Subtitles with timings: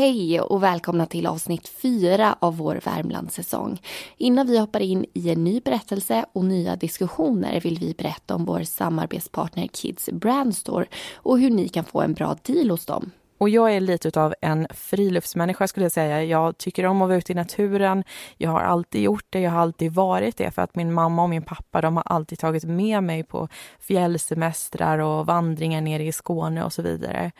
[0.00, 3.80] Hej och välkomna till avsnitt fyra av vår Värmlandssäsong.
[4.16, 8.44] Innan vi hoppar in i en ny berättelse och nya diskussioner vill vi berätta om
[8.44, 13.10] vår samarbetspartner Kids Brandstore och hur ni kan få en bra deal hos dem.
[13.40, 16.24] Och jag är lite av en friluftsmänniska skulle jag säga.
[16.24, 18.04] Jag tycker om att vara ute i naturen.
[18.36, 21.30] Jag har alltid gjort det, jag har alltid varit det för att min mamma och
[21.30, 23.48] min pappa de har alltid tagit med mig på
[23.78, 27.32] fjällsemestrar och vandringar nere i Skåne och så vidare.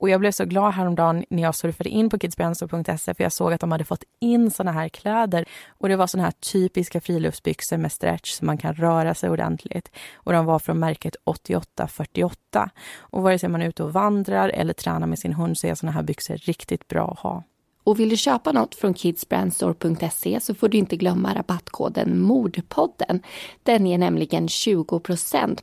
[0.00, 3.52] Och jag blev så glad häromdagen när jag surfade in på kidsbrandstore.se för jag såg
[3.52, 5.44] att de hade fått in såna här kläder.
[5.68, 9.90] Och det var såna här typiska friluftsbyxor med stretch så man kan röra sig ordentligt.
[10.14, 12.70] Och de var från märket 8848.
[12.98, 15.74] Och vare sig man är ute och vandrar eller tränar med sin hund så är
[15.74, 17.42] såna här byxor riktigt bra att ha.
[17.84, 23.22] Och vill du köpa något från kidsbrandstore.se så får du inte glömma rabattkoden Mordpodden.
[23.62, 25.00] Den ger nämligen 20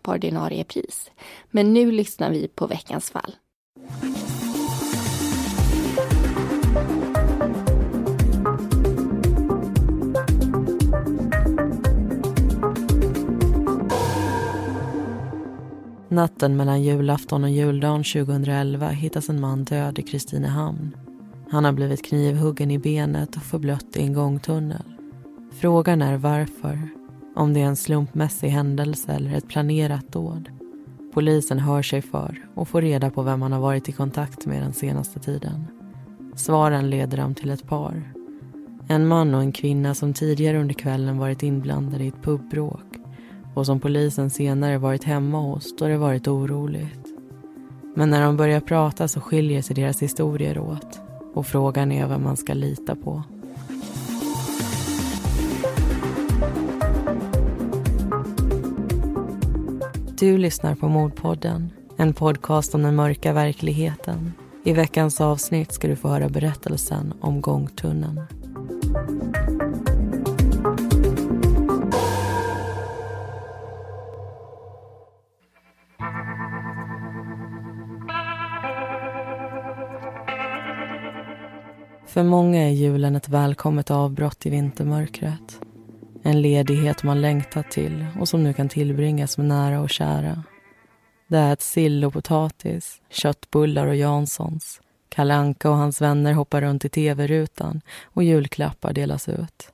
[0.01, 1.11] på ordinarie pris.
[1.51, 3.35] Men nu lyssnar vi på veckans fall.
[16.13, 20.97] Natten mellan julafton och juldagen 2011 hittas en man död i Kristinehamn.
[21.49, 24.83] Han har blivit knivhuggen i benet och förblött i en gångtunnel.
[25.51, 26.79] Frågan är varför.
[27.35, 30.62] Om det är en slumpmässig händelse eller ett planerat dåd.
[31.13, 34.61] Polisen hör sig för och får reda på vem han har varit i kontakt med
[34.61, 35.67] den senaste tiden.
[36.35, 38.13] Svaren leder dem till ett par.
[38.87, 42.85] En man och en kvinna som tidigare under kvällen varit inblandade i ett pubbråk
[43.53, 47.07] och som polisen senare varit hemma hos då det varit oroligt.
[47.95, 51.01] Men när de börjar prata så skiljer sig deras historier åt
[51.33, 53.23] och frågan är vem man ska lita på.
[60.23, 64.33] Du lyssnar på Mordpodden, en podcast om den mörka verkligheten.
[64.63, 68.21] I veckans avsnitt ska du få höra berättelsen om gångtunneln.
[82.05, 85.59] För många är julen ett välkommet avbrott i vintermörkret.
[86.25, 90.43] En ledighet man längtat till och som nu kan tillbringas med nära och kära.
[91.27, 94.81] Det är ett sill och potatis, köttbullar och Janssons.
[95.09, 99.71] Kalanka och hans vänner hoppar runt i tv-rutan och julklappar delas ut.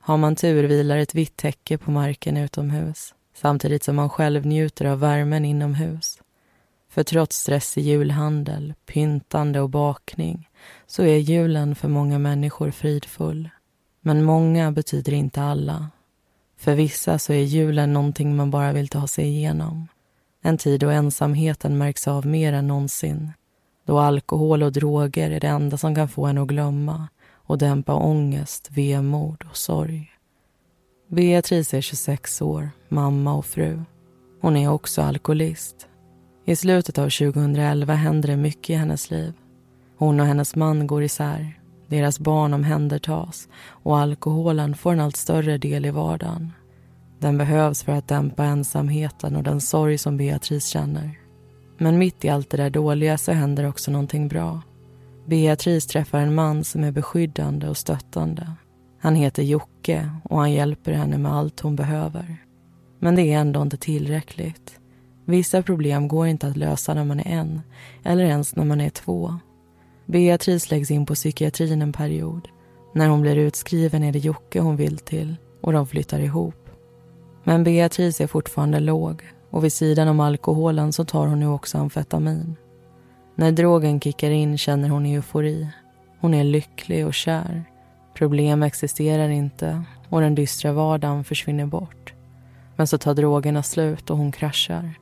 [0.00, 4.84] Har man tur vilar ett vitt täcke på marken utomhus samtidigt som man själv njuter
[4.84, 6.20] av värmen inomhus.
[6.90, 10.48] För trots stress i julhandel, pyntande och bakning
[10.86, 13.48] så är julen för många människor fridfull.
[14.08, 15.90] Men många betyder inte alla.
[16.56, 19.88] För vissa så är julen någonting man bara vill ta sig igenom.
[20.42, 23.32] En tid då ensamheten märks av mer än någonsin.
[23.86, 27.94] Då alkohol och droger är det enda som kan få en att glömma och dämpa
[27.94, 30.10] ångest, vemod och sorg.
[31.08, 33.82] Beatrice är 26 år, mamma och fru.
[34.40, 35.88] Hon är också alkoholist.
[36.44, 39.32] I slutet av 2011 händer det mycket i hennes liv.
[39.96, 41.57] Hon och hennes man går isär.
[41.88, 46.52] Deras barn omhändertas och alkoholen får en allt större del i vardagen.
[47.18, 51.18] Den behövs för att dämpa ensamheten och den sorg som Beatrice känner.
[51.78, 54.62] Men mitt i allt det där dåliga så händer också någonting bra.
[55.26, 58.52] Beatrice träffar en man som är beskyddande och stöttande.
[59.00, 62.36] Han heter Jocke och han hjälper henne med allt hon behöver.
[63.00, 64.80] Men det är ändå inte tillräckligt.
[65.24, 67.60] Vissa problem går inte att lösa när man är en,
[68.04, 69.34] eller ens när man är två.
[70.08, 72.48] Beatrice läggs in på psykiatrin en period.
[72.94, 76.70] När hon blir utskriven är det Jocke hon vill till och de flyttar ihop.
[77.44, 81.78] Men Beatrice är fortfarande låg och vid sidan om alkoholen så tar hon nu också
[81.78, 82.56] amfetamin.
[83.34, 85.68] När drogen kickar in känner hon eufori.
[86.20, 87.64] Hon är lycklig och kär.
[88.14, 92.14] Problem existerar inte och den dystra vardagen försvinner bort.
[92.76, 94.94] Men så tar drogerna slut och hon kraschar.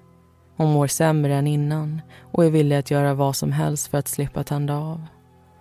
[0.56, 2.00] Hon mår sämre än innan
[2.33, 5.06] och är villig att göra vad som helst för att slippa tända av.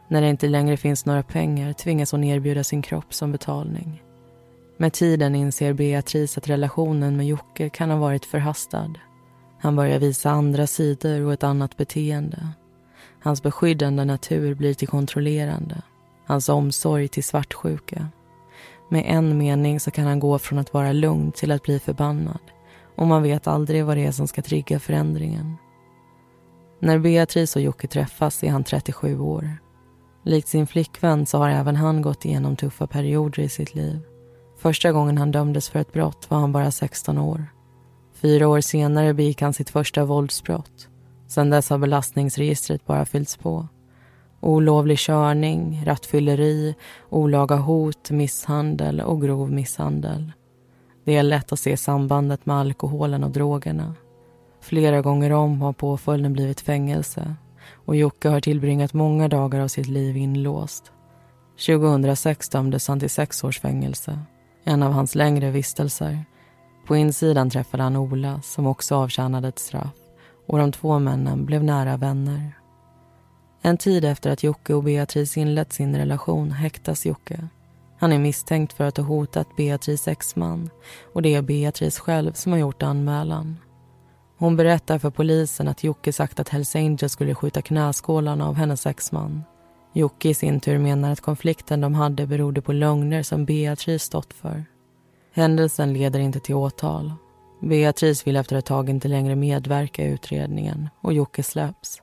[0.08, 4.02] När det inte längre finns några pengar tvingas hon erbjuda sin kropp som betalning.
[4.78, 8.94] Med tiden inser Beatrice att relationen med Jocke kan ha varit förhastad.
[9.60, 12.48] Han börjar visa andra sidor och ett annat beteende.
[13.20, 15.82] Hans beskyddande natur blir till kontrollerande.
[16.28, 18.08] Hans omsorg till svartsjuka.
[18.90, 22.40] Med en mening så kan han gå från att vara lugn till att bli förbannad
[22.96, 25.56] och man vet aldrig vad det är som ska trigga förändringen.
[26.80, 29.58] När Beatrice och Jocke träffas är han 37 år.
[30.24, 34.00] Likt sin flickvän så har även han gått igenom tuffa perioder i sitt liv.
[34.58, 37.46] Första gången han dömdes för ett brott var han bara 16 år.
[38.14, 40.88] Fyra år senare begick han sitt första våldsbrott.
[41.28, 43.68] Sedan dess har belastningsregistret bara fyllts på.
[44.42, 46.76] Olovlig körning, rattfylleri,
[47.10, 50.32] olaga hot, misshandel och grov misshandel.
[51.06, 53.96] Det är lätt att se sambandet med alkoholen och drogerna.
[54.62, 57.36] Flera gånger om har påföljden blivit fängelse
[57.86, 60.92] och Jocke har tillbringat många dagar av sitt liv inlåst.
[61.68, 64.20] 2006 dömdes han till sex års fängelse,
[64.64, 66.26] en av hans längre vistelser.
[66.88, 69.96] På insidan träffade han Ola, som också avtjänade ett straff
[70.48, 72.52] och de två männen blev nära vänner.
[73.62, 77.48] En tid efter att Jocke och Beatrice inlett sin relation häktas Jocke.
[77.98, 80.70] Han är misstänkt för att ha hotat Beatrice exman
[81.14, 83.58] och det är Beatrice själv som har gjort anmälan.
[84.38, 88.86] Hon berättar för polisen att Jocke sagt att Hells Angels skulle skjuta knäskålarna av hennes
[88.86, 89.44] exman.
[89.94, 94.34] Jocke i sin tur menar att konflikten de hade berodde på lögner som Beatrice stått
[94.34, 94.66] för.
[95.34, 97.14] Händelsen leder inte till åtal.
[97.62, 102.02] Beatrice vill efter ett tag inte längre medverka i utredningen och Jocke släpps.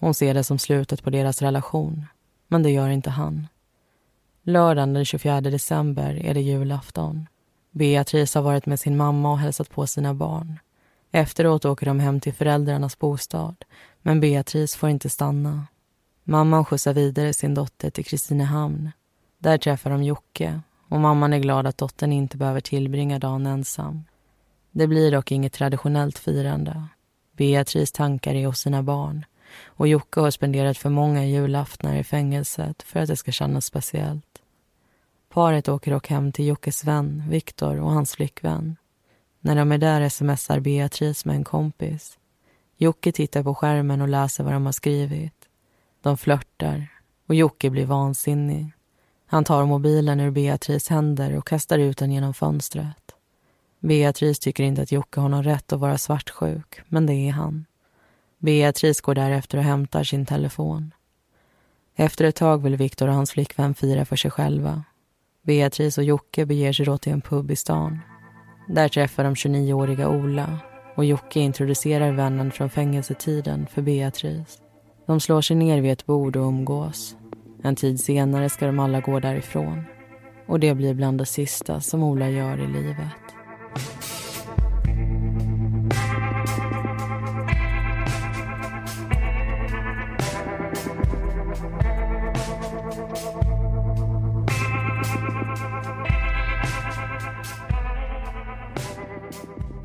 [0.00, 2.06] Hon ser det som slutet på deras relation,
[2.48, 3.46] men det gör inte han.
[4.48, 7.26] Lördagen den 24 december är det julafton.
[7.70, 10.58] Beatrice har varit med sin mamma och hälsat på sina barn.
[11.12, 13.64] Efteråt åker de hem till föräldrarnas bostad,
[14.02, 15.66] men Beatrice får inte stanna.
[16.24, 18.90] Mamman skjutsar vidare sin dotter till Kristinehamn.
[19.38, 24.04] Där träffar de Jocke och mamman är glad att dottern inte behöver tillbringa dagen ensam.
[24.70, 26.84] Det blir dock inget traditionellt firande.
[27.36, 29.24] Beatrice tankar är hos sina barn
[29.64, 34.42] och Jocke har spenderat för många julaftnar i fängelset för att det ska kännas speciellt.
[35.28, 38.76] Paret åker dock hem till Jockes vän, Viktor, och hans flickvän.
[39.40, 42.18] När de är där smsar Beatrice med en kompis.
[42.76, 45.48] Jocke tittar på skärmen och läser vad de har skrivit.
[46.02, 46.88] De flörtar
[47.26, 48.72] och Jocke blir vansinnig.
[49.26, 53.14] Han tar mobilen ur Beatrice händer och kastar ut den genom fönstret.
[53.80, 57.66] Beatrice tycker inte att Jocke har någon rätt att vara svartsjuk, men det är han.
[58.38, 60.94] Beatrice går därefter och hämtar sin telefon.
[61.96, 64.84] Efter ett tag vill Viktor och hans flickvän fira för sig själva.
[65.42, 67.98] Beatrice och Jocke beger sig då till en pub i stan.
[68.68, 70.58] Där träffar de 29-åriga Ola
[70.94, 74.58] och Jocke introducerar vännen från fängelsetiden för Beatrice.
[75.06, 77.16] De slår sig ner vid ett bord och umgås.
[77.62, 79.84] En tid senare ska de alla gå därifrån.
[80.46, 83.28] Och det blir bland det sista som Ola gör i livet.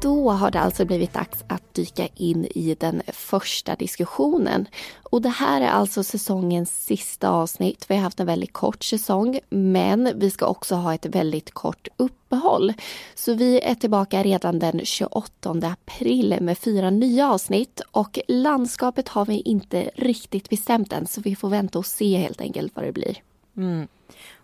[0.04, 4.68] Då har det alltså blivit dags att dyka in i den första diskussionen.
[5.04, 7.86] Och det här är alltså säsongens sista avsnitt.
[7.88, 11.88] Vi har haft en väldigt kort säsong, men vi ska också ha ett väldigt kort
[11.98, 12.74] uppehåll.
[13.16, 19.26] Så vi är tillbaka redan den 28 april med fyra nya avsnitt och landskapet har
[19.26, 22.92] vi inte riktigt bestämt än, så vi får vänta och se helt enkelt vad det
[22.92, 23.18] blir.
[23.58, 23.88] Mm.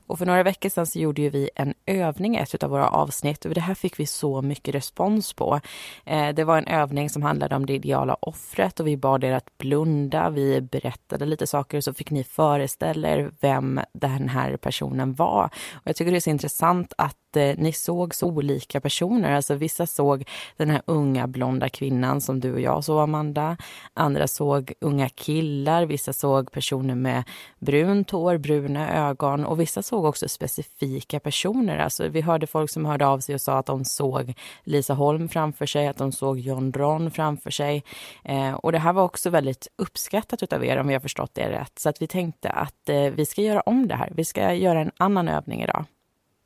[0.10, 2.90] Och för några veckor sedan så gjorde ju vi en övning i ett av våra
[2.90, 5.60] avsnitt och det här fick vi så mycket respons på.
[6.06, 9.34] Eh, det var en övning som handlade om det ideala offret och vi bad er
[9.34, 10.30] att blunda.
[10.30, 15.50] Vi berättade lite saker och så fick ni föreställa er vem den här personen var.
[15.74, 19.32] Och jag tycker det är så intressant att eh, ni såg så olika personer.
[19.32, 20.28] Alltså vissa såg
[20.58, 23.58] den här unga blonda kvinnan som du och jag såg, Amanda.
[23.94, 27.24] Andra såg unga killar, vissa såg personer med
[27.60, 31.78] brunt hår, bruna ögon och vissa såg också specifika personer.
[31.78, 34.34] Alltså vi hörde folk som hörde av sig och sa att de såg
[34.64, 37.84] Lisa Holm framför sig, att de såg John Ron framför sig.
[38.24, 41.50] Eh, och det här var också väldigt uppskattat av er om vi har förstått det
[41.50, 41.80] rätt.
[41.80, 44.12] Så att vi tänkte att eh, vi ska göra om det här.
[44.16, 45.86] Vi ska göra en annan övning idag.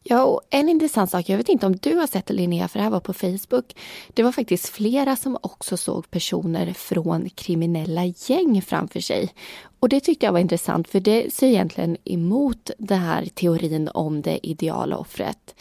[0.06, 2.80] Ja, och en intressant sak, jag vet inte om du har sett det Linnea, för
[2.80, 3.76] det här var på Facebook.
[4.14, 9.34] Det var faktiskt flera som också såg personer från kriminella gäng framför sig.
[9.80, 14.22] Och det tyckte jag var intressant, för det ser egentligen emot den här teorin om
[14.22, 15.56] det ideala offret.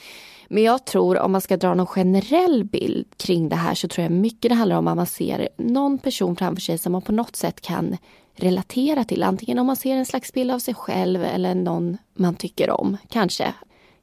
[0.49, 4.03] Men jag tror om man ska dra någon generell bild kring det här så tror
[4.03, 7.13] jag mycket det handlar om att man ser någon person framför sig som man på
[7.13, 7.97] något sätt kan
[8.35, 9.23] relatera till.
[9.23, 12.97] Antingen om man ser en slags bild av sig själv eller någon man tycker om,
[13.09, 13.55] kanske.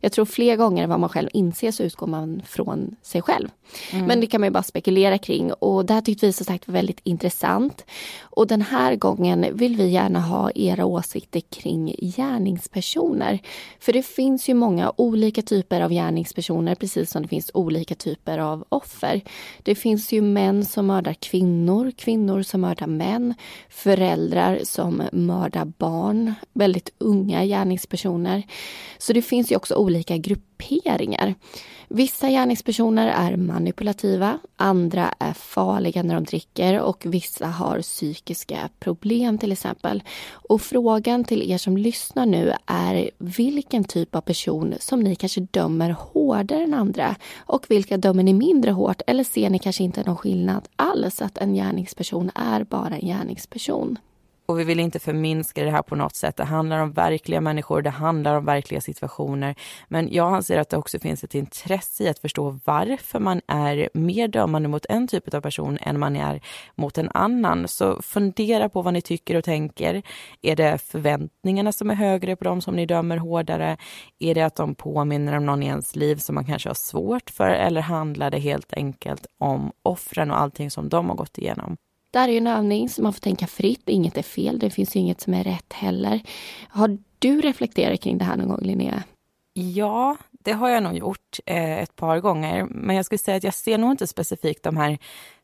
[0.02, 3.50] Jag tror fler gånger än vad man själv inser så utgår man från sig själv.
[3.92, 4.06] Mm.
[4.06, 6.68] Men det kan man ju bara spekulera kring och det här tyckte vi som sagt
[6.68, 7.86] var väldigt intressant.
[8.22, 13.40] Och den här gången vill vi gärna ha era åsikter kring gärningspersoner.
[13.80, 18.38] För det finns ju många olika typer av gärningspersoner precis som det finns olika typer
[18.38, 19.22] av offer.
[19.64, 23.34] Det finns ju män som mördar kvinnor, kvinnor som mördar män,
[23.70, 28.44] föräldrar som mördar barn, väldigt unga gärningspersoner.
[28.98, 31.36] Så det finns ju också olika grupperingar.
[31.88, 39.38] Vissa gärningspersoner är manipulativa, andra är farliga när de dricker och vissa har psykiska problem
[39.38, 40.04] till exempel.
[40.32, 45.42] Och frågan till er som lyssnar nu är vilken typ av person som ni kanske
[45.52, 50.04] dömer hårdare än andra och vilka dömer ni mindre hårt eller ser ni kanske inte
[50.04, 53.98] någon skillnad alls att en gärningsperson är bara en gärningsperson?
[54.50, 56.38] Och vi vill inte förminska det här på något sätt.
[56.38, 59.56] Det handlar om verkliga människor, det handlar om verkliga situationer.
[59.88, 63.90] Men jag anser att det också finns ett intresse i att förstå varför man är
[63.94, 66.42] mer dömande mot en typ av person än man är
[66.76, 67.68] mot en annan.
[67.68, 70.02] Så fundera på vad ni tycker och tänker.
[70.42, 73.78] Är det förväntningarna som är högre på dem som ni dömer hårdare?
[74.20, 77.30] Är det att de påminner om någon i ens liv som man kanske har svårt
[77.30, 77.50] för?
[77.50, 81.78] Eller handlar det helt enkelt om offren och allting som de har gått igenom?
[82.12, 83.90] Det här är en övning så man får tänka fritt.
[83.90, 84.60] Inget är fel.
[84.60, 86.22] Det finns ju inget som är rätt heller.
[86.70, 89.04] Har du reflekterat kring det här någon gång, Linnea?
[89.54, 92.66] Ja, det har jag nog gjort eh, ett par gånger.
[92.70, 94.98] Men jag skulle säga att jag ser nog inte specifikt de här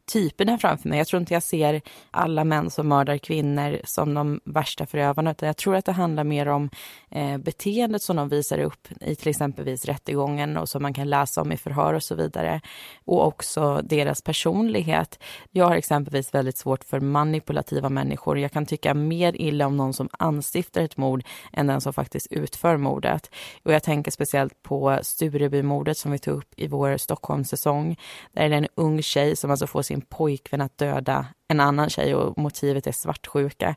[0.05, 0.97] typerna framför mig.
[0.97, 1.81] Jag tror inte jag ser
[2.12, 6.24] alla män som mördar kvinnor som de värsta förövarna, utan jag tror att det handlar
[6.24, 6.69] mer om
[7.12, 11.41] eh, beteendet som de visar upp i till exempelvis rättegången och som man kan läsa
[11.41, 12.62] om i förhör och så vidare.
[13.05, 15.19] Och också deras personlighet.
[15.51, 18.39] Jag har exempelvis väldigt svårt för manipulativa människor.
[18.39, 22.27] Jag kan tycka mer illa om någon som anstiftar ett mord än den som faktiskt
[22.31, 23.31] utför mordet.
[23.63, 27.97] Och jag tänker speciellt på Sturebymordet som vi tog upp i vår Stockholmssäsong.
[28.33, 31.59] Där är det en ung tjej som alltså får sin sin pojkvän att döda en
[31.59, 33.75] annan tjej och motivet är svartsjuka.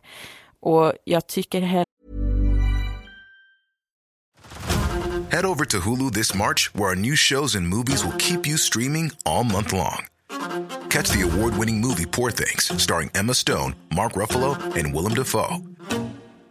[0.60, 1.84] Och jag tycker heller
[5.30, 8.56] Head over to Hulu this March where our new shows and movies will keep you
[8.56, 10.06] streaming all month long.
[10.90, 15.58] Catch the award-winning movie Poor things starring Emma Stone, Mark Ruffalo and Willem Dafoe.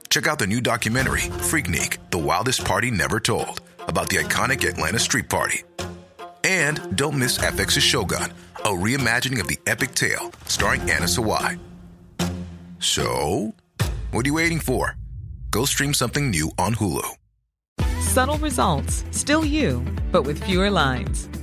[0.10, 5.00] Check out the new documentary Freaknik, The Wildest Party Never Told about the iconic Atlanta
[5.00, 5.64] Street Party.
[6.44, 8.32] And don't miss FX's Shogun
[8.68, 11.58] a reimagining of the epic tale starring Anna Sawai.
[12.80, 13.56] So,
[14.12, 14.98] what are you waiting for?
[15.52, 17.16] Go stream something new on Hulu.
[18.02, 21.30] Subtle results, still you, but with fewer lines.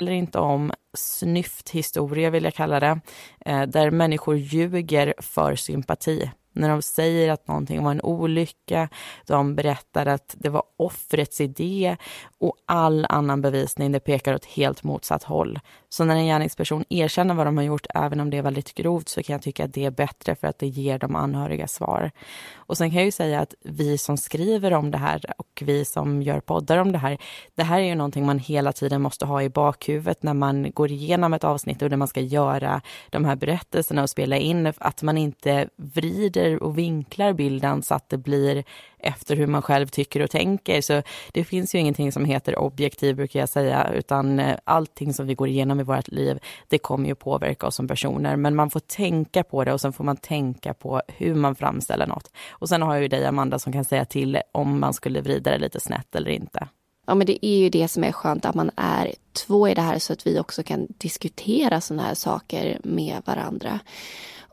[0.00, 3.00] eller inte om snyfthistoria vill jag kalla det,
[3.46, 6.30] eh, där människor ljuger för sympati.
[6.54, 8.88] När de säger att någonting var en olycka,
[9.26, 11.96] de berättar att det var offrets idé
[12.38, 15.58] och all annan bevisning det pekar åt helt motsatt håll.
[15.92, 19.08] Så när en gärningsperson erkänner vad de har gjort, även om det är väldigt grovt,
[19.08, 22.10] så kan jag tycka att det är bättre för att det ger de anhöriga svar.
[22.54, 25.84] Och sen kan jag ju säga att vi som skriver om det här och vi
[25.84, 27.18] som gör poddar om det här,
[27.54, 30.90] det här är ju någonting man hela tiden måste ha i bakhuvudet när man går
[30.90, 32.80] igenom ett avsnitt och när man ska göra
[33.10, 38.08] de här berättelserna och spela in, att man inte vrider och vinklar bilden så att
[38.08, 38.64] det blir
[39.02, 40.80] efter hur man själv tycker och tänker.
[40.80, 45.26] Så det finns ju ingenting som heter objektiv, brukar jag säga, utan eh, allting som
[45.26, 48.36] vi går igenom i vårt liv, det kommer ju påverka oss som personer.
[48.36, 52.06] Men man får tänka på det och sen får man tänka på hur man framställer
[52.06, 52.30] något.
[52.50, 55.50] Och sen har jag ju dig, Amanda, som kan säga till om man skulle vrida
[55.50, 56.68] det lite snett eller inte.
[57.06, 59.80] Ja, men det är ju det som är skönt, att man är två i det
[59.80, 63.80] här så att vi också kan diskutera sådana här saker med varandra.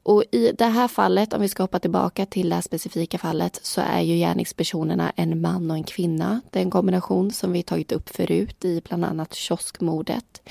[0.10, 3.60] Och i det här fallet, om vi ska hoppa tillbaka till det här specifika fallet,
[3.64, 6.42] så är ju gärningspersonerna en man och en kvinna.
[6.50, 10.42] Det är en kombination som vi tagit upp förut i bland annat kioskmordet.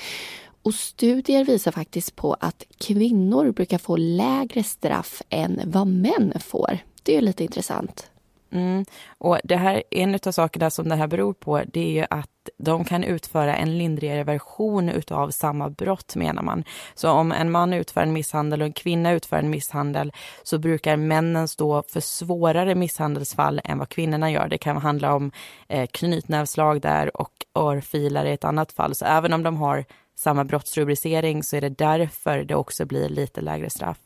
[0.61, 6.77] Och studier visar faktiskt på att kvinnor brukar få lägre straff än vad män får.
[7.03, 8.09] Det är ju lite intressant.
[8.51, 8.85] Mm.
[9.17, 12.29] Och det här, en av sakerna som det här beror på det är ju att
[12.57, 16.63] de kan utföra en lindrigare version utav samma brott menar man.
[16.95, 20.11] Så om en man utför en misshandel och en kvinna utför en misshandel
[20.43, 24.47] så brukar männen stå för svårare misshandelsfall än vad kvinnorna gör.
[24.47, 25.31] Det kan handla om
[25.67, 28.95] eh, knytnävslag där och örfilar i ett annat fall.
[28.95, 33.41] Så även om de har samma brottsrubricering så är det därför det också blir lite
[33.41, 33.97] lägre straff.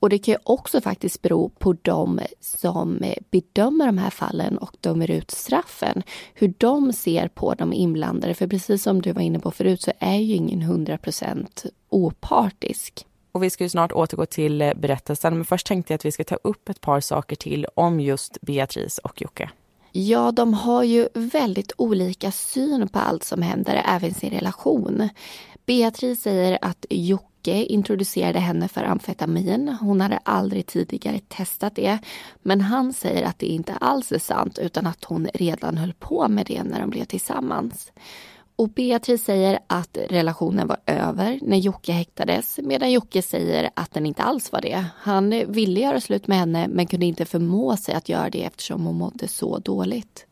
[0.00, 4.76] Och det kan ju också faktiskt bero på de som bedömer de här fallen och
[4.80, 6.02] dömer ut straffen.
[6.34, 8.34] Hur de ser på de inblandade.
[8.34, 13.06] För precis som du var inne på förut så är ju ingen 100% opartisk.
[13.32, 16.12] Och vi ska ju snart återgå till eh, berättelsen, men först tänkte jag att vi
[16.12, 19.50] ska ta upp ett par saker till om just Beatrice och Jocke.
[19.92, 25.08] Ja, de har ju väldigt olika syn på allt som händer, även sin relation.
[25.66, 29.76] Beatrice säger att Jocke Jocke introducerade henne för amfetamin.
[29.80, 31.98] Hon hade aldrig tidigare testat det.
[32.42, 36.28] Men han säger att det inte alls är sant utan att hon redan höll på
[36.28, 37.92] med det när de blev tillsammans.
[38.56, 44.06] Och Beatrice säger att relationen var över när Jocke häktades medan Jocke säger att den
[44.06, 44.84] inte alls var det.
[44.96, 48.86] Han ville göra slut med henne men kunde inte förmå sig att göra det eftersom
[48.86, 50.25] hon mådde så dåligt.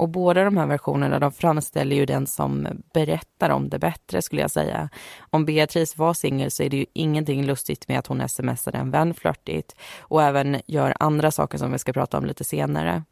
[0.00, 4.40] Och båda de här versionerna de framställer ju den som berättar om det bättre skulle
[4.40, 4.88] jag säga.
[5.30, 8.90] Om Beatrice var singel så är det ju ingenting lustigt med att hon smsade en
[8.90, 13.02] vän flörtigt och även gör andra saker som vi ska prata om lite senare.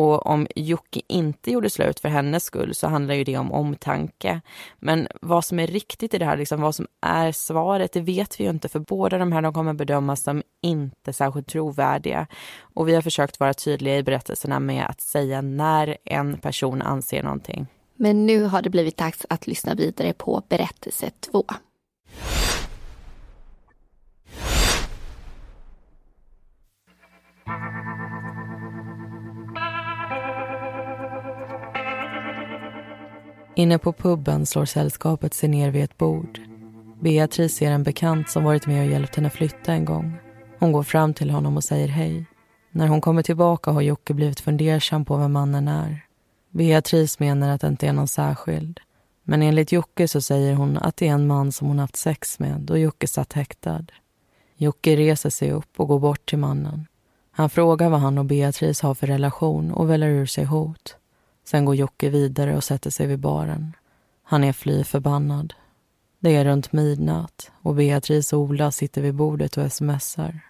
[0.00, 4.40] Och om Jocke inte gjorde slut för hennes skull så handlar ju det om omtanke.
[4.78, 8.40] Men vad som är riktigt i det här, liksom vad som är svaret, det vet
[8.40, 12.26] vi ju inte för båda de här de kommer bedömas som inte särskilt trovärdiga.
[12.60, 17.22] Och vi har försökt vara tydliga i berättelserna med att säga när en person anser
[17.22, 17.66] någonting.
[17.96, 21.44] Men nu har det blivit dags att lyssna vidare på berättelse två.
[33.60, 36.40] Inne på puben slår sällskapet sig ner vid ett bord.
[37.00, 40.16] Beatrice ser en bekant som varit med och hjälpt henne flytta en gång.
[40.58, 42.24] Hon går fram till honom och säger hej.
[42.70, 46.04] När hon kommer tillbaka har Jocke blivit fundersam på vem mannen är.
[46.50, 48.80] Beatrice menar att det inte är någon särskild.
[49.24, 52.38] Men enligt Jocke så säger hon att det är en man som hon haft sex
[52.38, 53.84] med då Jocke satt häktad.
[54.56, 56.86] Jocke reser sig upp och går bort till mannen.
[57.30, 60.96] Han frågar vad han och Beatrice har för relation och väller ur sig hot.
[61.50, 63.72] Sen går Jocke vidare och sätter sig vid baren.
[64.22, 65.54] Han är fly förbannad.
[66.20, 70.40] Det är runt midnatt och Beatrice och Ola sitter vid bordet och smsar.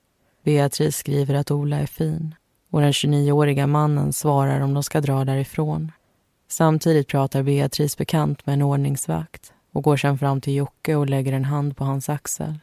[0.44, 2.34] Beatrice skriver att Ola är fin
[2.70, 5.92] och den 29-åriga mannen svarar om de ska dra därifrån.
[6.48, 11.32] Samtidigt pratar Beatrice bekant med en ordningsvakt och går sen fram till Jocke och lägger
[11.32, 12.58] en hand på hans axel.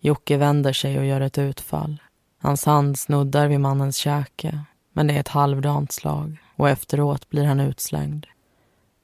[0.00, 2.02] Jocke vänder sig och gör ett utfall.
[2.38, 4.60] Hans hand snuddar vid mannens käke,
[4.92, 8.26] men det är ett halvdant slag och efteråt blir han utslängd.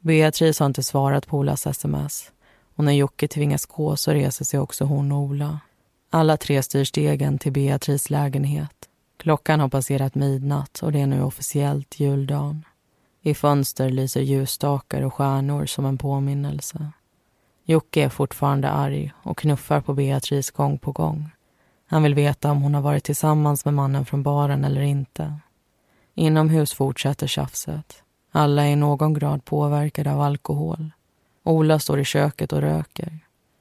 [0.01, 2.33] Beatrice har inte svarat på Olas sms
[2.75, 5.61] och när Jocke tvingas gå så reser sig också hon och Ola.
[6.11, 8.88] Alla tre styr stegen till Beatrice lägenhet.
[9.17, 12.64] Klockan har passerat midnatt och det är nu officiellt juldagen.
[13.23, 16.87] I fönster lyser ljusstakar och stjärnor som en påminnelse.
[17.64, 21.31] Jocke är fortfarande arg och knuffar på Beatrice gång på gång.
[21.87, 25.35] Han vill veta om hon har varit tillsammans med mannen från baren eller inte.
[26.14, 28.03] Inomhus fortsätter tjafset.
[28.33, 30.90] Alla är i någon grad påverkade av alkohol.
[31.42, 33.18] Ola står i köket och röker.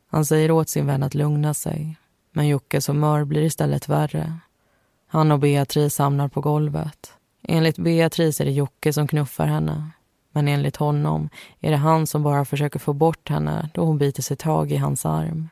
[0.08, 1.98] Han säger åt sin vän att lugna sig.
[2.32, 4.38] Men Jockes humör blir istället värre.
[5.08, 7.14] Han och Beatrice hamnar på golvet.
[7.44, 9.90] Enligt Beatrice är det Jocke som knuffar henne.
[10.32, 14.24] Men enligt honom är det han som bara försöker få bort henne då hon biter
[14.24, 15.50] sig tag i hans arm.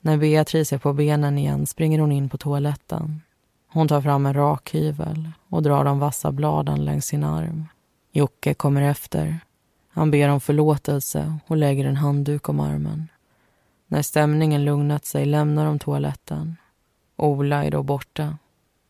[0.00, 3.22] När Beatrice är på benen igen springer hon in på toaletten.
[3.74, 7.68] Hon tar fram en rakhyvel och drar de vassa bladen längs sin arm.
[8.12, 9.40] Jocke kommer efter.
[9.88, 13.08] Han ber om förlåtelse och lägger en handduk om armen.
[13.86, 16.56] När stämningen lugnat sig lämnar de toaletten.
[17.16, 18.38] Ola är då borta.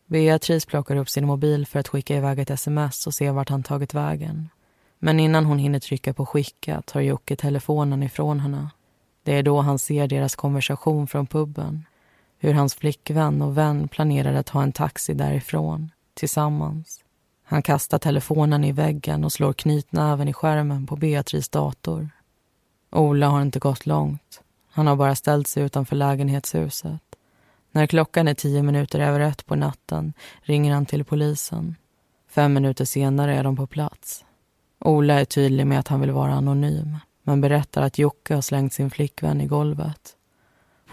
[0.05, 3.63] Beatrice plockar upp sin mobil för att skicka iväg ett sms och se vart han
[3.63, 4.49] tagit vägen.
[4.99, 8.69] Men innan hon hinner trycka på skicka tar Jocke telefonen ifrån henne.
[9.23, 11.85] Det är då han ser deras konversation från puben
[12.37, 17.03] hur hans flickvän och vän planerade att ta en taxi därifrån, tillsammans.
[17.43, 22.09] Han kastar telefonen i väggen och slår knytnäven i skärmen på Beatrice dator.
[22.91, 24.41] Ola har inte gått långt.
[24.71, 27.01] Han har bara ställt sig utanför lägenhetshuset.
[27.71, 31.75] När klockan är tio minuter över ett på natten ringer han till polisen.
[32.29, 34.25] Fem minuter senare är de på plats.
[34.79, 38.73] Ola är tydlig med att han vill vara anonym men berättar att Jocke har slängt
[38.73, 40.14] sin flickvän i golvet.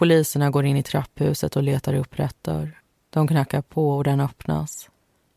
[0.03, 2.79] Poliserna går in i trapphuset och letar upp rätt dörr.
[3.09, 4.89] De knackar på och den öppnas.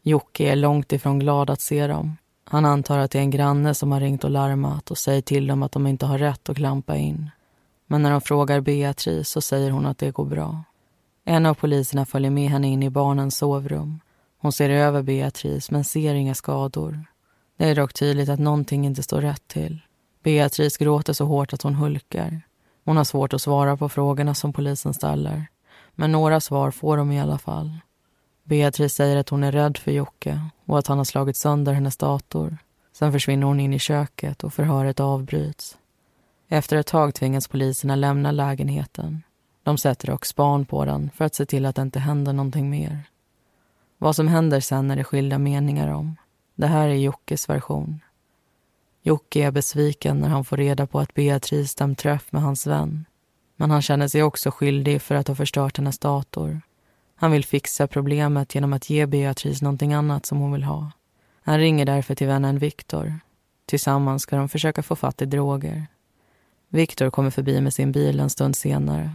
[0.03, 2.17] Jocke är långt ifrån glad att se dem.
[2.45, 5.47] Han antar att det är en granne som har ringt och larmat och säger till
[5.47, 7.31] dem att de inte har rätt att klampa in.
[7.87, 10.65] Men när de frågar Beatrice så säger hon att det går bra.
[11.25, 14.01] En av poliserna följer med henne in i barnens sovrum.
[14.39, 17.05] Hon ser över Beatrice men ser inga skador.
[17.57, 19.81] Det är dock tydligt att någonting inte står rätt till.
[20.23, 22.43] Beatrice gråter så hårt att hon hulkar.
[22.87, 25.47] Hon har svårt att svara på frågorna som polisen ställer.
[25.95, 27.71] Men några svar får de i alla fall.
[28.45, 31.97] Beatrice säger att hon är rädd för Jocke och att han har slagit sönder hennes
[31.97, 32.59] dator.
[32.93, 35.79] Sen försvinner hon in i köket och förhöret avbryts.
[36.49, 39.23] Efter ett tag tvingas poliserna lämna lägenheten.
[39.63, 42.71] De sätter dock span på den för att se till att det inte händer någonting
[42.71, 43.03] mer.
[43.99, 46.17] Vad som händer sen är det skilda meningar om.
[46.55, 48.01] Det här är Jockes version.
[49.07, 53.05] Jocke är besviken när han får reda på att Beatrice stämt träff med hans vän.
[53.57, 56.61] Men han känner sig också skyldig för att ha förstört hennes dator.
[57.15, 60.91] Han vill fixa problemet genom att ge Beatrice någonting annat som hon vill ha.
[61.43, 63.21] Han ringer därför till vännen Viktor.
[63.67, 65.87] Tillsammans ska de försöka få fatt i droger.
[66.69, 69.11] Viktor kommer förbi med sin bil en stund senare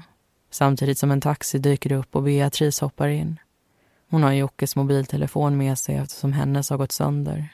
[0.51, 3.39] samtidigt som en taxi dyker upp och Beatrice hoppar in.
[4.10, 7.49] Hon har Jockes mobiltelefon med sig eftersom hennes har gått sönder.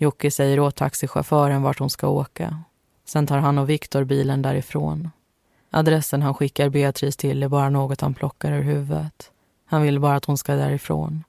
[0.00, 2.62] Jocke säger åt taxichauffören vart hon ska åka.
[3.04, 5.10] Sen tar han och Viktor bilen därifrån.
[5.70, 9.30] Adressen han skickar Beatrice till är bara något han plockar ur huvudet.
[9.64, 11.24] Han vill bara att hon ska därifrån.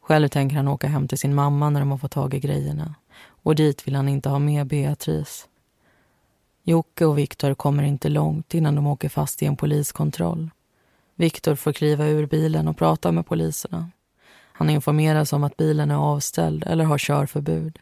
[0.00, 2.94] Själv tänker han åka hem till sin mamma när de har fått tag i grejerna.
[3.24, 5.48] Och dit vill han inte ha med Beatrice.
[6.62, 10.50] Jocke och Viktor kommer inte långt innan de åker fast i en poliskontroll.
[11.14, 13.90] Viktor får kliva ur bilen och prata med poliserna.
[14.52, 17.78] Han informeras om att bilen är avställd eller har körförbud.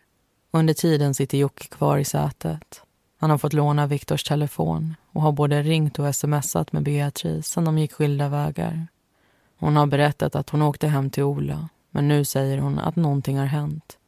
[0.51, 2.83] Under tiden sitter Jocke kvar i sätet.
[3.19, 7.65] Han har fått låna Viktors telefon och har både ringt och smsat med Beatrice sen
[7.65, 8.87] de gick skilda vägar.
[9.59, 13.39] Hon har berättat att hon åkte hem till Ola men nu säger hon att någonting
[13.39, 13.99] har hänt.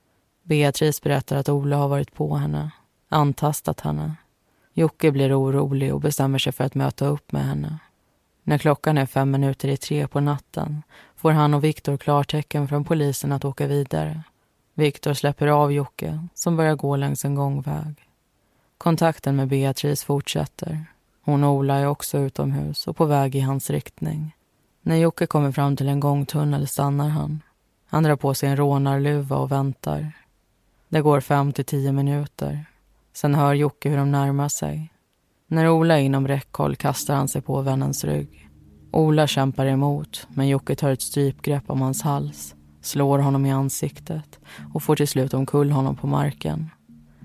[0.42, 2.70] Beatrice berättar att Ola har varit på henne,
[3.08, 4.14] antastat henne.
[4.74, 7.78] Jocke blir orolig och bestämmer sig för att möta upp med henne.
[8.42, 10.82] När klockan är fem minuter i tre på natten
[11.16, 14.22] får han och Viktor klartecken från polisen att åka vidare.
[14.74, 17.94] Viktor släpper av Jocke som börjar gå längs en gångväg.
[18.78, 20.84] Kontakten med Beatrice fortsätter.
[21.24, 24.36] Hon och Ola är också utomhus och på väg i hans riktning.
[24.82, 27.42] När Jocke kommer fram till en gångtunnel stannar han.
[27.86, 30.12] Han drar på sig en rånarluva och väntar.
[30.88, 32.64] Det går fem till tio minuter.
[33.12, 34.92] Sen hör Jocke hur de närmar sig.
[35.46, 38.48] När Ola är inom räckhåll kastar han sig på vännens rygg.
[38.90, 44.38] Ola kämpar emot, men Jocke tar ett strypgrepp om hans hals, slår honom i ansiktet
[44.74, 46.70] och får till slut omkull honom på marken.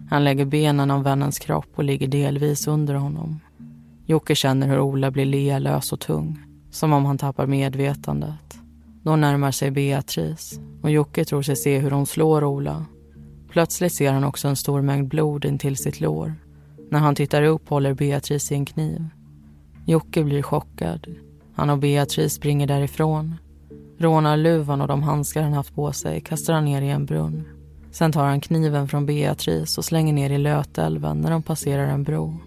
[0.10, 3.39] Han lägger benen om vännens kropp och ligger delvis under honom.
[4.06, 6.39] Jocke känner hur Ola blir lealös och tung,
[6.72, 8.60] som om han tappar medvetandet.
[9.04, 12.86] Då närmar sig Beatrice och Jocke tror sig se hur hon slår Ola.
[13.50, 16.34] Plötsligt ser han också en stor mängd blod intill sitt lår.
[16.89, 19.06] När han tittar upp håller Beatrice i en kniv.
[19.86, 21.08] Jocke blir chockad.
[21.56, 23.36] Han och Beatrice springer därifrån.
[23.97, 27.43] Rånarluvan och de handskar han haft på sig kastar han ner i en brunn.
[27.91, 32.03] Sen tar han kniven från Beatrice och slänger ner i Lötälven när de passerar en
[32.03, 32.38] bro.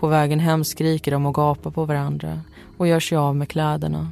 [0.00, 2.40] På vägen hem skriker de och gapar på varandra
[2.76, 4.08] och gör sig av med kläderna.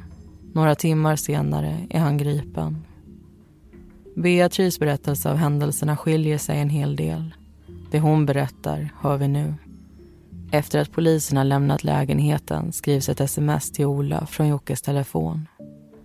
[0.53, 2.77] Några timmar senare är han gripen.
[4.15, 7.33] Beatrice berättelse av händelserna skiljer sig en hel del.
[7.91, 9.53] Det hon berättar hör vi nu.
[10.51, 15.47] Efter att poliserna lämnat lägenheten skrivs ett sms till Ola från Jockes telefon.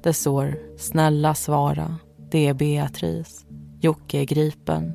[0.03, 1.97] Det står “Snälla svara,
[2.31, 3.47] det är Beatrice.
[3.81, 4.93] Jocke är gripen.”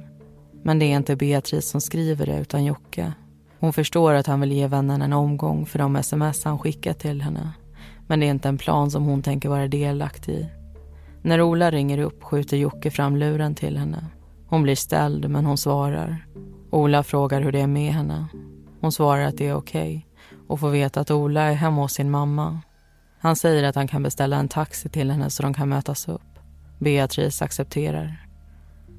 [0.63, 3.13] Men det är inte Beatrice som skriver det utan Jocke.
[3.59, 7.21] Hon förstår att han vill ge vännen en omgång för de sms han skickat till
[7.21, 7.51] henne.
[8.07, 10.49] Men det är inte en plan som hon tänker vara delaktig i.
[11.21, 14.05] När Ola ringer upp skjuter Jocke fram luren till henne.
[14.47, 16.25] Hon blir ställd men hon svarar.
[16.71, 18.27] Ola frågar hur det är med henne.
[18.81, 20.01] Hon svarar att det är okej okay
[20.47, 22.59] och får veta att Ola är hemma hos sin mamma.
[23.25, 26.39] Han säger att han kan beställa en taxi till henne så de kan mötas upp.
[26.79, 28.27] Beatrice accepterar.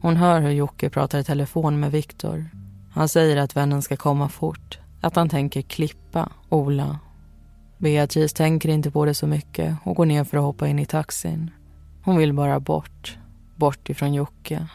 [0.00, 2.44] Hon hör hur Jocke pratar i telefon med Viktor.
[2.92, 6.98] Han säger att vännen ska komma fort, att han tänker klippa Ola.
[7.78, 10.86] Beatrice tänker inte på det så mycket och går ner för att hoppa in i
[10.86, 11.50] taxin.
[12.02, 13.18] Hon vill bara bort,
[13.56, 14.66] bort ifrån Jocke.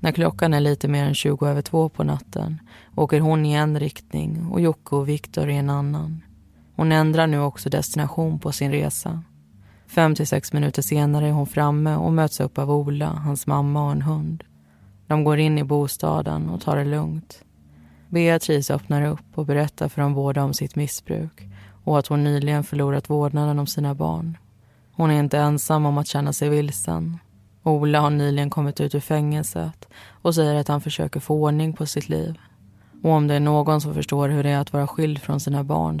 [0.00, 2.60] När klockan är lite mer än 20 över två på natten
[2.96, 6.22] åker hon i en riktning och Jocke och Viktor i en annan.
[6.76, 9.22] Hon ändrar nu också destination på sin resa.
[9.86, 13.84] Fem till sex minuter senare är hon framme och möts upp av Ola, hans mamma
[13.84, 14.44] och en hund.
[15.06, 17.44] De går in i bostaden och tar det lugnt.
[18.08, 21.48] Beatrice öppnar upp och berättar för dem båda om sitt missbruk
[21.84, 24.38] och att hon nyligen förlorat vårdnaden om sina barn.
[24.92, 27.18] Hon är inte ensam om att känna sig vilsen.
[27.62, 29.88] Ola har nyligen kommit ut ur fängelset
[30.22, 32.38] och säger att han försöker få ordning på sitt liv.
[33.02, 35.64] Och om det är någon som förstår hur det är att vara skild från sina
[35.64, 36.00] barn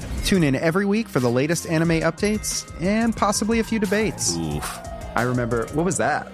[0.25, 4.37] Tune in every week for the latest anime updates and possibly a few debates.
[4.37, 4.79] Oof.
[5.15, 6.31] I remember, what was that?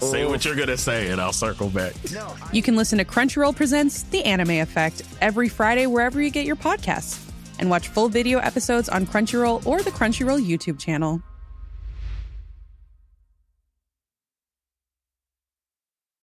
[0.00, 1.94] say what you're going to say, and I'll circle back.
[2.52, 6.56] You can listen to Crunchyroll Presents The Anime Effect every Friday wherever you get your
[6.56, 7.18] podcasts.
[7.58, 11.22] And watch full video episodes on Crunchyroll or the Crunchyroll YouTube channel.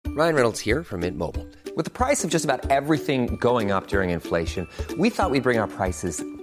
[0.08, 1.46] Ryan Reynolds here from Mint Mobile.
[1.76, 4.66] With the price of just about everything going up during inflation,
[4.98, 6.24] we thought we'd bring our prices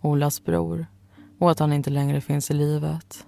[0.00, 0.86] Olas bror,
[1.38, 3.26] och att han inte längre finns i livet.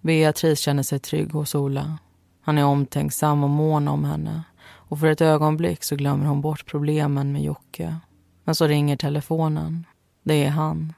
[0.00, 1.98] Beatrice känner sig trygg hos Ola.
[2.40, 4.42] Han är omtänksam och mån om henne
[4.88, 7.96] och för ett ögonblick så glömmer hon bort problemen med Jocke.
[8.44, 9.84] Men så ringer telefonen.
[10.22, 10.92] Det är han.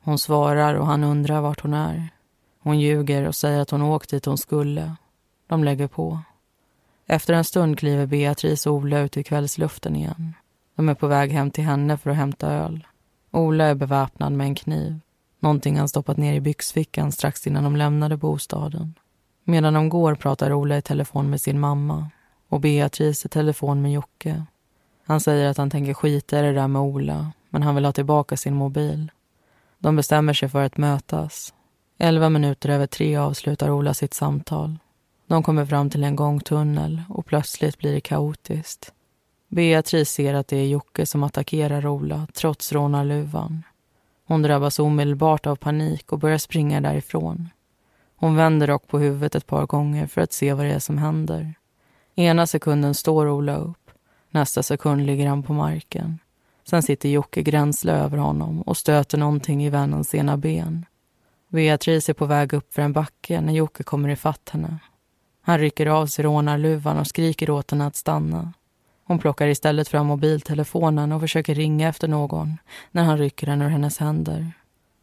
[0.00, 2.08] Hon svarar och han undrar vart hon är.
[2.58, 4.96] Hon ljuger och säger att hon åkt dit hon skulle.
[5.46, 6.18] De lägger på.
[7.06, 10.34] Efter en stund kliver Beatrice och Ola ut i kvällsluften igen.
[10.76, 12.86] De är på väg hem till henne för att hämta öl.
[13.34, 15.00] Ola är beväpnad med en kniv.
[15.40, 18.94] Någonting han stoppat ner i byxfickan strax innan de lämnade bostaden.
[19.44, 22.10] Medan de går pratar Ola i telefon med sin mamma
[22.48, 24.44] och Beatrice i telefon med Jocke.
[25.04, 27.92] Han säger att han tänker skita i det där med Ola men han vill ha
[27.92, 29.10] tillbaka sin mobil.
[29.78, 31.54] De bestämmer sig för att mötas.
[31.98, 34.78] Elva minuter över tre avslutar Ola sitt samtal.
[35.26, 38.92] De kommer fram till en gångtunnel och plötsligt blir det kaotiskt.
[39.54, 43.62] Beatrice ser att det är Jocke som attackerar Ola trots rånarluvan.
[44.24, 47.48] Hon drabbas omedelbart av panik och börjar springa därifrån.
[48.16, 50.98] Hon vänder dock på huvudet ett par gånger för att se vad det är som
[50.98, 51.54] händer.
[52.14, 53.90] Ena sekunden står Ola upp,
[54.30, 56.18] nästa sekund ligger han på marken.
[56.64, 60.86] Sen sitter Jocke gränsle över honom och stöter någonting i vännens ena ben.
[61.48, 64.78] Beatrice är på väg upp för en backe när Jocke kommer ifatt henne.
[65.42, 68.52] Han rycker av sig rånarluvan och skriker åt henne att stanna.
[69.04, 72.58] Hon plockar istället fram mobiltelefonen och försöker ringa efter någon
[72.90, 74.52] när han rycker den ur hennes händer.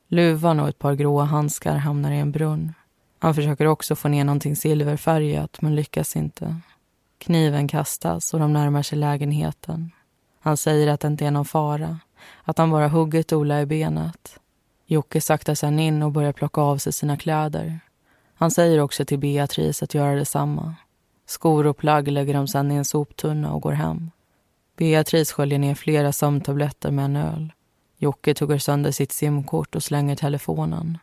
[0.07, 2.73] Luvan och ett par gråa handskar hamnar i en brunn.
[3.19, 6.55] Han försöker också få ner någonting silverfärgat men lyckas inte.
[7.17, 9.91] Kniven kastas och de närmar sig lägenheten.
[10.41, 11.99] Han säger att det inte är någon fara,
[12.43, 14.39] att han bara huggit Ola i benet.
[14.85, 17.79] Jocke saktar sen in och börjar plocka av sig sina kläder.
[18.35, 20.75] Han säger också till Beatrice att göra detsamma.
[21.29, 24.11] Skor och plagg lägger de sedan i en soptunna och går hem.
[24.77, 27.53] Beatrice sköljer ner flera sömntabletter med en öl.
[27.97, 30.97] Jocke tuggar sönder sitt simkort och slänger telefonen.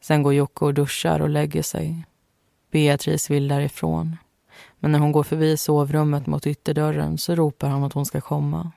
[0.00, 2.06] Sen går Jocke och duschar och lägger sig.
[2.70, 4.16] Beatrice vill därifrån.
[4.78, 8.70] Men när hon går förbi sovrummet mot ytterdörren så ropar han att hon ska komma.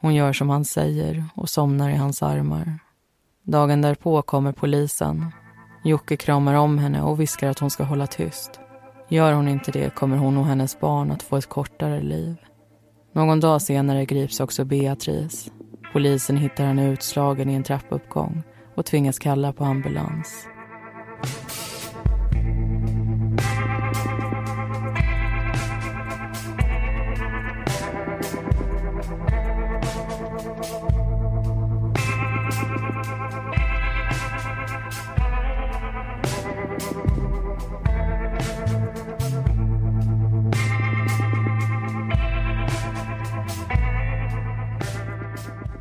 [0.00, 2.78] Hon gör som han säger och somnar i hans armar.
[3.42, 5.32] Dagen därpå kommer polisen.
[5.84, 8.60] Jocke kramar om henne och viskar att hon ska hålla tyst.
[9.08, 12.36] Gör hon inte det kommer hon och hennes barn att få ett kortare liv.
[13.12, 15.50] Någon dag senare grips också Beatrice.
[15.92, 18.42] Polisen hittar henne utslagen i en trappuppgång
[18.74, 20.46] och tvingas kalla på ambulans.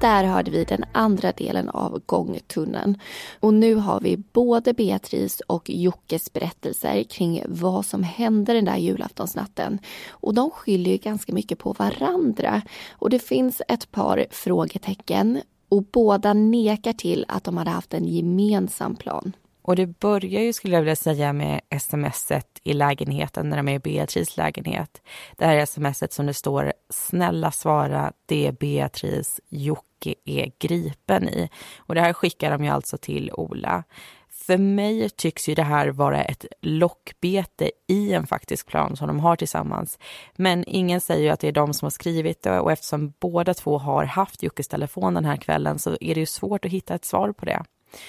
[0.04, 2.98] Där hörde vi den andra delen av gångtunneln.
[3.40, 8.78] Och nu har vi både Beatrice och Jockes berättelser kring vad som hände den där
[8.78, 9.80] julaftonsnatten.
[10.10, 12.62] Och de skiljer ju ganska mycket på varandra.
[12.92, 18.06] Och det finns ett par frågetecken och båda nekar till att de hade haft en
[18.06, 19.34] gemensam plan.
[19.64, 23.74] Och det börjar ju, skulle jag vilja säga, med smset i lägenheten när de är
[23.74, 25.02] i Beatrice lägenhet.
[25.38, 31.30] Det här är smset som det står “Snälla svara, det är Beatrice, Jocke är gripen”
[31.30, 31.50] i.
[31.78, 33.84] Och det här skickar de ju alltså till Ola.
[34.30, 39.20] För mig tycks ju det här vara ett lockbete i en faktisk plan som de
[39.20, 40.00] har tillsammans.
[40.36, 43.54] Men ingen säger ju att det är de som har skrivit det och eftersom båda
[43.54, 46.96] två har haft Jockes telefon den här kvällen så är det ju svårt att hitta
[46.96, 47.64] ett svar på det.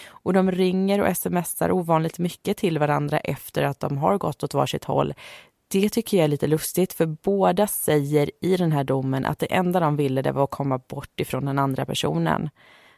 [0.07, 4.55] Och de ringer och smsar ovanligt mycket till varandra efter att de har gått åt
[4.55, 5.15] varsitt håll.
[5.69, 9.55] Det tycker jag är lite lustigt, för båda säger i den här domen att det
[9.55, 12.51] enda de ville det var att komma bort ifrån den andra personen.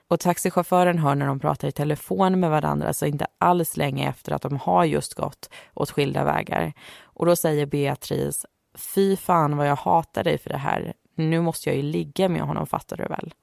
[0.08, 4.32] Och taxichauffören hör när de pratar i telefon med varandra, så inte alls länge efter
[4.32, 6.72] att de har just gått åt skilda vägar.
[7.02, 8.46] Och då säger Beatrice,
[8.94, 10.92] fy fan vad jag hatar dig för det här.
[11.14, 13.34] Nu måste jag ju ligga med honom, fattar du väl?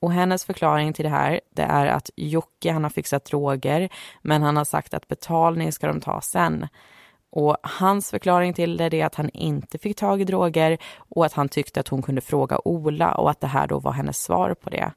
[0.00, 3.88] Och hennes förklaring till det här, det är att Jocke, han har fixat droger,
[4.22, 6.66] men han har sagt att betalning ska de ta sen.
[7.30, 11.32] Och hans förklaring till det är att han inte fick tag i droger och att
[11.32, 14.54] han tyckte att hon kunde fråga Ola och att det här då var hennes svar
[14.54, 14.92] på det.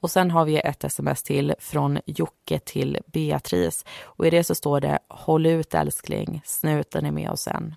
[0.00, 4.54] Och sen har vi ett sms till från Jocke till Beatrice och i det så
[4.54, 7.74] står det Håll ut älskling, snuten är med oss sen.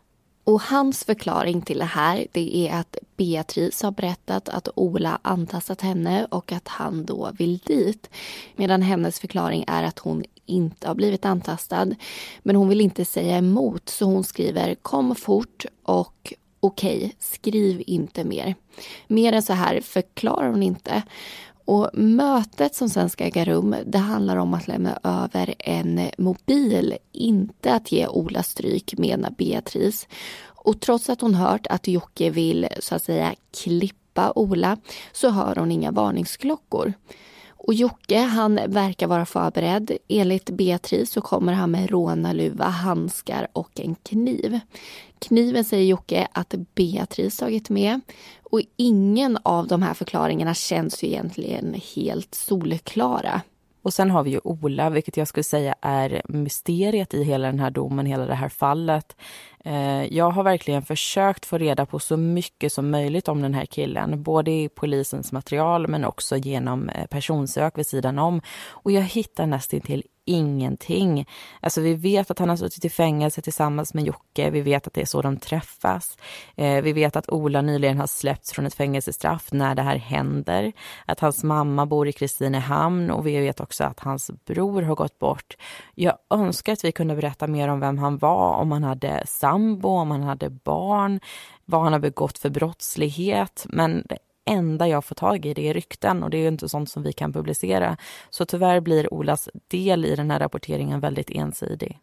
[0.50, 5.82] Och hans förklaring till det här det är att Beatrice har berättat att Ola antastat
[5.82, 8.10] henne och att han då vill dit.
[8.56, 11.88] Medan hennes förklaring är att hon inte har blivit antastad.
[12.44, 17.84] Men hon vill inte säga emot så hon skriver kom fort och okej, okay, skriv
[17.88, 18.56] inte mer.
[19.08, 21.04] Mer än så här förklarar hon inte.
[21.70, 26.98] Och mötet som sen ska äga rum, det handlar om att lämna över en mobil,
[27.12, 30.08] inte att ge Ola stryk, menar Beatrice.
[30.44, 34.78] Och trots att hon hört att Jocke vill, så att säga, klippa Ola,
[35.12, 36.94] så hör hon inga varningsklockor.
[37.60, 39.92] Och Jocke, han verkar vara förberedd.
[40.08, 44.60] Enligt Beatrice så kommer han med rånarluva, handskar och en kniv.
[45.20, 48.02] Kniven säger Jocke att Beatrice tagit med.
[48.44, 53.42] Och ingen av de här förklaringarna känns ju egentligen helt solklara.
[53.82, 57.60] Och sen har vi ju Ola, vilket jag skulle säga är mysteriet i hela den
[57.60, 59.16] här domen, hela det här fallet.
[59.66, 63.66] Eh, jag har verkligen försökt få reda på så mycket som möjligt om den här
[63.66, 68.42] killen, både i polisens material men också genom eh, personsök vid sidan om.
[68.68, 71.26] Och jag hittar nästan till ingenting.
[71.60, 74.50] Alltså vi vet att han har suttit i fängelse tillsammans med Jocke.
[74.50, 76.18] Vi vet att det är så de träffas.
[76.56, 80.72] Eh, vi vet att Ola nyligen har släppts från ett fängelsestraff när det här händer.
[81.06, 85.20] Att hans mamma bor i Kristinehamn och vi vet också att hans bror har gått
[85.20, 85.58] bort.
[85.96, 89.90] Jag önskar att vi kunde berätta mer om vem han var, om han hade sambo,
[89.90, 91.20] om han hade barn,
[91.66, 93.66] vad han har begått för brottslighet.
[93.70, 94.18] Men det
[94.50, 97.14] enda jag får tag i det är rykten och det är inte sånt som vi
[97.14, 97.98] kan publicera.
[98.30, 102.00] Så tyvärr blir Olas del i den här rapporteringen väldigt ensidig.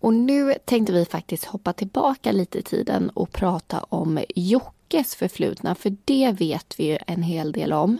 [0.00, 5.14] Och nu tänkte vi faktiskt hoppa tillbaka lite i tiden och prata om Jocke Jockes
[5.14, 7.98] förflutna, för det vet vi ju en hel del om.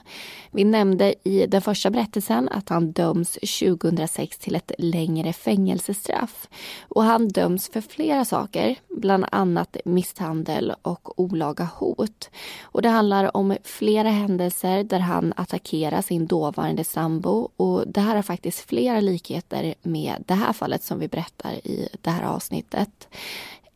[0.51, 6.49] Vi nämnde i den första berättelsen att han döms 2006 till ett längre fängelsestraff.
[6.88, 12.31] Och han döms för flera saker, bland annat misshandel och olaga hot.
[12.62, 18.14] Och det handlar om flera händelser där han attackerar sin dåvarande sambo och det här
[18.16, 23.09] har faktiskt flera likheter med det här fallet som vi berättar i det här avsnittet.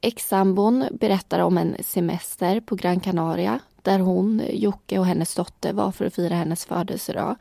[0.00, 5.92] Ex-sambon berättar om en semester på Gran Canaria där hon, Jocke och hennes dotter var
[5.92, 7.36] för att fira hennes födelsedag.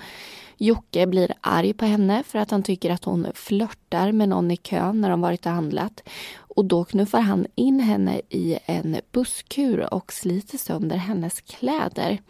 [0.58, 4.58] Jocke blir arg på henne för att han tycker att hon flörtar med någon i
[4.58, 6.04] kön när de varit och handlat.
[6.38, 12.22] Och då knuffar han in henne i en busskur och sliter sönder hennes kläder.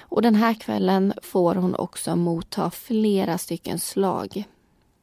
[0.00, 4.44] Och den här kvällen får hon också motta flera stycken slag.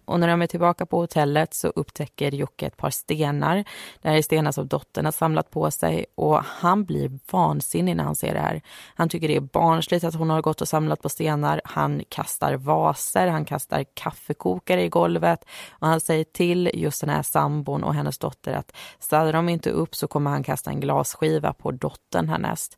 [0.10, 3.63] Och när de är tillbaka på hotellet så upptäcker Jocke ett par stenar.
[4.02, 8.04] Det här är stenar som dottern har samlat på sig och han blir vansinnig när
[8.04, 8.62] han ser det här.
[8.95, 11.62] Han tycker det är barnsligt att hon har gått och samlat på stenar.
[11.65, 17.24] Han kastar vaser, han kastar kaffekokare i golvet och han säger till just den här
[17.24, 21.54] sambon och hennes dotter att städar de inte upp så kommer han kasta en glasskiva
[21.54, 22.78] på dottern härnäst.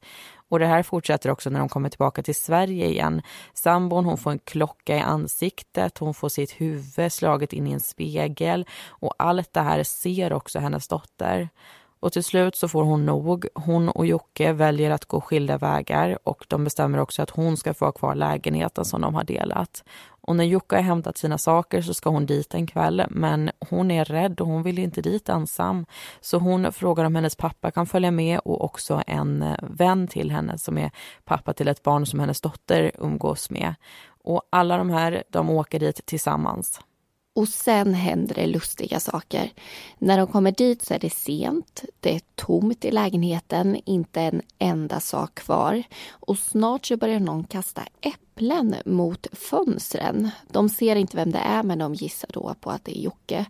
[0.52, 3.22] Och det här fortsätter också när de kommer tillbaka till Sverige igen.
[3.54, 7.80] Sambon hon får en klocka i ansiktet, hon får sitt huvud slaget in i en
[7.80, 11.50] spegel och allt det här ser också hennes dotter.
[12.00, 13.48] Och till slut så får hon nog.
[13.56, 17.74] Hon och Jocke väljer att gå skilda vägar och de bestämmer också att hon ska
[17.74, 19.84] få ha kvar lägenheten som de har delat.
[20.22, 23.92] Och när Jocke har hämtat sina saker så ska hon dit en kväll men hon
[23.92, 25.86] är rädd och hon vill inte dit ensam.
[26.22, 30.32] Så hon frågar om hennes pappa kan följa med och också en eh, vän till
[30.32, 30.92] henne som är
[31.26, 33.76] pappa till ett barn som hennes dotter umgås med.
[34.24, 36.82] Och alla de här, de åker dit tillsammans.
[37.34, 39.52] Och sen händer det lustiga saker.
[39.98, 44.42] När de kommer dit så är det sent, det är tomt i lägenheten, inte en
[44.60, 45.84] enda sak kvar.
[46.10, 50.30] Och snart så börjar någon kasta äpplen mot fönstren.
[50.52, 53.46] De ser inte vem det är men de gissar då på att det är Jocke.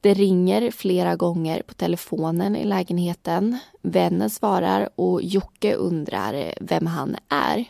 [0.00, 3.58] Det ringer flera gånger på telefonen i lägenheten.
[3.82, 7.64] Vännen svarar och Jocke undrar vem han är.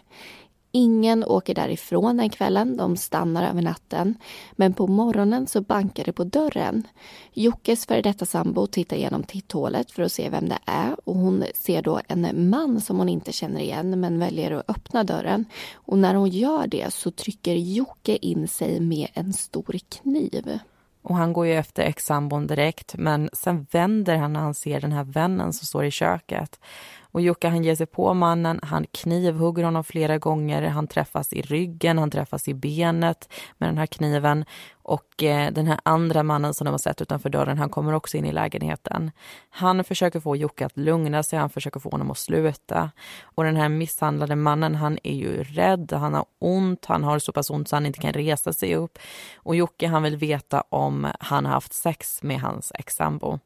[0.74, 4.14] Ingen åker därifrån den kvällen, de stannar över natten.
[4.52, 6.86] Men på morgonen så bankar det på dörren.
[7.32, 11.44] Jockes före detta sambo tittar genom titthålet för att se vem det är och hon
[11.54, 15.44] ser då en man som hon inte känner igen men väljer att öppna dörren.
[15.74, 20.58] Och när hon gör det så trycker Jocke in sig med en stor kniv.
[21.02, 24.92] Och han går ju efter ex-sambon direkt men sen vänder han när han ser den
[24.92, 26.60] här vännen som står i köket.
[27.12, 31.42] Och Jocke han ger sig på mannen, han knivhugger honom flera gånger, han träffas i
[31.42, 34.44] ryggen, han träffas i benet med den här kniven.
[34.84, 38.16] Och eh, den här andra mannen som de har sett utanför dörren, han kommer också
[38.16, 39.10] in i lägenheten.
[39.50, 42.90] Han försöker få Jocke att lugna sig, han försöker få honom att sluta.
[43.22, 47.32] Och den här misshandlade mannen, han är ju rädd, han har ont, han har så
[47.32, 48.98] pass ont så han inte kan resa sig upp.
[49.36, 53.38] Och Jocke han vill veta om han har haft sex med hans ex-sambo.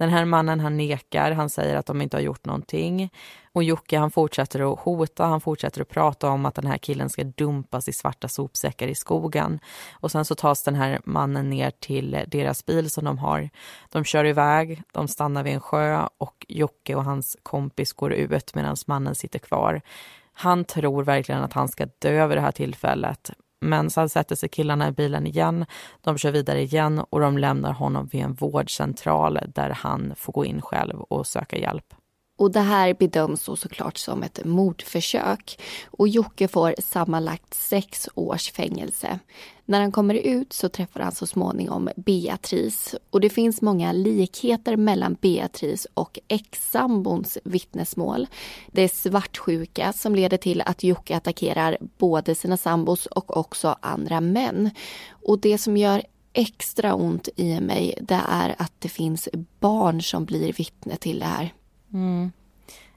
[0.00, 3.10] Den här mannen han nekar, han säger att de inte har gjort någonting.
[3.52, 7.10] Och Jocke han fortsätter att hota, han fortsätter att prata om att den här killen
[7.10, 9.60] ska dumpas i svarta sopsäckar i skogen.
[9.92, 13.50] Och sen så tas den här mannen ner till deras bil som de har.
[13.88, 18.54] De kör iväg, de stannar vid en sjö och Jocke och hans kompis går ut
[18.54, 19.80] medan mannen sitter kvar.
[20.32, 23.30] Han tror verkligen att han ska dö vid det här tillfället
[23.60, 25.66] men sen sätter sig killarna i bilen igen,
[26.00, 30.44] de kör vidare igen och de lämnar honom vid en vårdcentral där han får gå
[30.44, 31.94] in själv och söka hjälp.
[32.40, 35.60] Och det här bedöms så såklart som ett mordförsök.
[35.90, 39.18] Och Jocke får sammanlagt sex års fängelse.
[39.64, 42.94] När han kommer ut så träffar han så småningom Beatrice.
[43.10, 48.26] Och det finns många likheter mellan Beatrice och ex-sambons vittnesmål.
[48.72, 54.20] Det är svartsjuka som leder till att Jocke attackerar både sina sambos och också andra
[54.20, 54.70] män.
[55.10, 59.28] Och det som gör extra ont i mig det är att det finns
[59.58, 61.52] barn som blir vittne till det här.
[61.92, 62.32] Mm.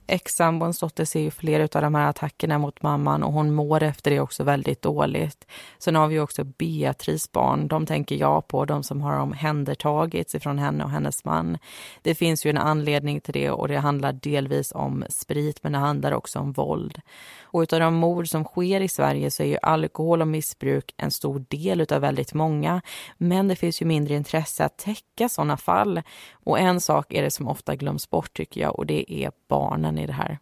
[0.07, 4.11] Ex-sambons dotter ser ju flera av de här attackerna mot mamman och hon mår efter
[4.11, 5.47] det också väldigt dåligt.
[5.77, 7.67] Sen har vi också Beatrice barn.
[7.67, 11.57] De tänker jag på, de som har omhändertagits ifrån henne och hennes man.
[12.01, 15.77] Det finns ju en anledning till det och det handlar delvis om sprit men det
[15.77, 17.01] handlar också om våld.
[17.41, 21.11] Och utav de mord som sker i Sverige så är ju alkohol och missbruk en
[21.11, 22.81] stor del utav väldigt många.
[23.17, 26.01] Men det finns ju mindre intresse att täcka sådana fall.
[26.33, 29.92] Och en sak är det som ofta glöms bort tycker jag och det är barnen
[29.97, 30.39] i det här.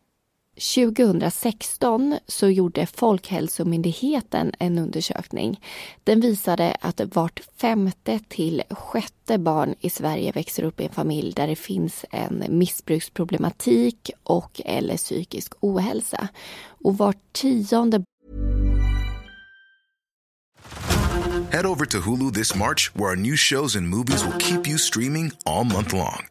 [0.76, 5.62] 2016 så gjorde Folkhälsomyndigheten en undersökning.
[6.04, 11.34] Den visade att vart femte till sjätte barn i Sverige växer upp i en familj
[11.34, 16.28] där det finns en missbruksproblematik och eller psykisk ohälsa.
[16.84, 18.04] Och vart tionde
[21.52, 24.78] Head over to Hulu this March, where our new shows and movies will keep you
[24.78, 26.31] streaming all month long.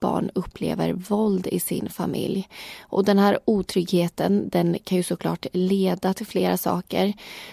[0.00, 2.48] Barn upplever våld i sin familj.
[2.80, 7.12] Och den här otryggheten den kan ju såklart leda till flera saker.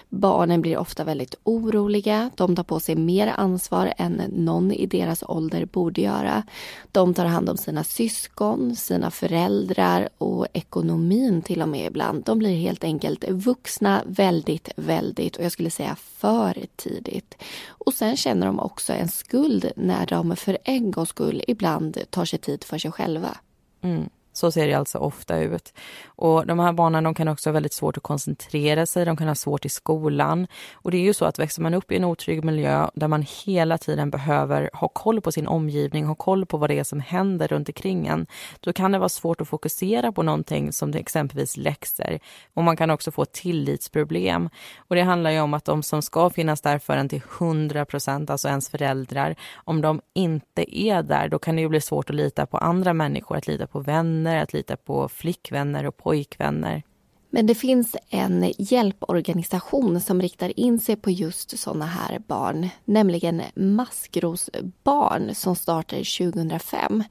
[0.09, 2.31] Barnen blir ofta väldigt oroliga.
[2.35, 6.43] De tar på sig mer ansvar än någon i deras ålder borde göra.
[6.91, 12.23] De tar hand om sina syskon, sina föräldrar och ekonomin till och med ibland.
[12.23, 17.35] De blir helt enkelt vuxna väldigt, väldigt och jag skulle säga för tidigt.
[17.67, 22.25] Och sen känner de också en skuld när de för en gångs skull ibland tar
[22.25, 23.37] sig tid för sig själva.
[23.81, 24.09] Mm.
[24.35, 25.73] Så ser det alltså ofta ut.
[26.05, 29.27] Och de här barnen de kan också ha väldigt svårt att koncentrera sig, de kan
[29.27, 30.47] ha svårt i skolan.
[30.73, 33.25] Och det är ju så att växer man upp i en otrygg miljö där man
[33.45, 36.99] hela tiden behöver ha koll på sin omgivning, ha koll på vad det är som
[36.99, 38.27] händer runt omkring en,
[38.59, 42.19] då kan det vara svårt att fokusera på någonting som exempelvis läxor.
[42.53, 44.49] Och man kan också få tillitsproblem.
[44.77, 47.85] Och det handlar ju om att de som ska finnas där för en till 100
[47.85, 52.09] procent, alltså ens föräldrar, om de inte är där, då kan det ju bli svårt
[52.09, 55.97] att lita på andra människor, att lita på vänner vänner, att lita på flickvänner och
[55.97, 56.83] pojkvänner.
[57.29, 63.41] Men det finns en hjälporganisation som riktar in sig på just sådana här barn, nämligen
[63.55, 67.03] Maskrosbarn som startade 2005.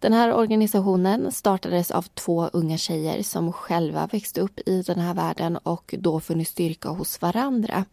[0.00, 5.14] Den här organisationen startades av två unga tjejer som själva växte upp i den här
[5.14, 7.84] världen och då funnit styrka hos varandra.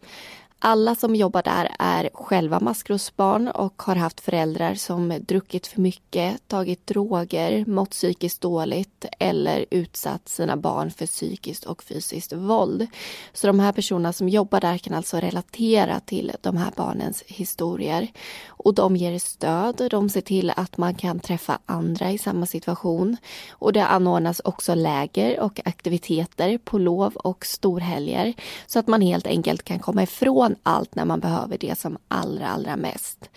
[0.62, 6.48] Alla som jobbar där är själva maskrosbarn och har haft föräldrar som druckit för mycket,
[6.48, 12.86] tagit droger, mått psykiskt dåligt eller utsatt sina barn för psykiskt och fysiskt våld.
[13.32, 18.08] Så de här personerna som jobbar där kan alltså relatera till de här barnens historier.
[18.48, 23.16] Och de ger stöd, de ser till att man kan träffa andra i samma situation.
[23.50, 28.34] Och det anordnas också läger och aktiviteter på lov och storhelger
[28.66, 31.98] så att man helt enkelt kan komma ifrån från allt när man behöver det som
[32.08, 33.30] allra, allra mest.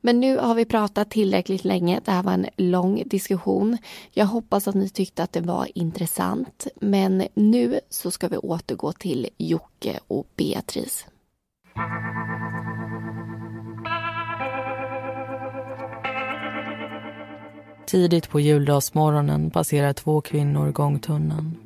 [0.00, 2.00] Men nu har vi pratat tillräckligt länge.
[2.04, 3.78] Det här var en lång diskussion.
[4.12, 6.66] Jag hoppas att ni tyckte att det var intressant.
[6.80, 11.06] Men nu så ska vi återgå till Jocke och Beatrice.
[17.86, 21.56] Tidigt på juldagsmorgonen passerar två kvinnor gångtunneln.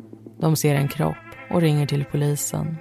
[0.41, 1.17] De ser en kropp
[1.51, 2.77] och ringer till polisen.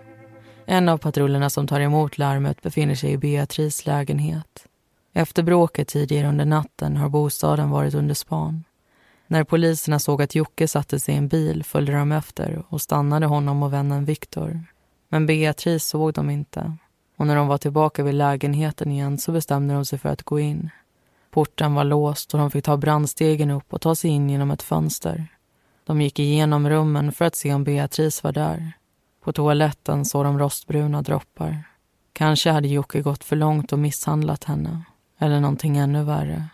[0.72, 4.65] En av patrullerna som tar emot larmet befinner sig i Beatrice lägenhet.
[5.13, 8.63] Efter bråket tidigare under natten har bostaden varit under span.
[9.28, 13.26] När poliserna såg att Jocke satte sig i en bil följde de efter och stannade
[13.26, 14.63] honom och vännen Viktor.
[15.09, 16.74] Men Beatrice såg dem inte.
[17.17, 20.39] Och när de var tillbaka vid lägenheten igen så bestämde de sig för att gå
[20.39, 20.70] in.
[21.32, 24.63] Porten var låst och de fick ta brandstegen upp och ta sig in genom ett
[24.63, 25.28] fönster.
[25.84, 28.74] De gick igenom rummen för att se om Beatrice var där.
[29.30, 31.63] På toaletten såg de rostbruna droppar.
[32.13, 34.82] Kanske hade Jocke gått för långt och misshandlat henne.
[35.19, 36.45] Eller någonting ännu värre.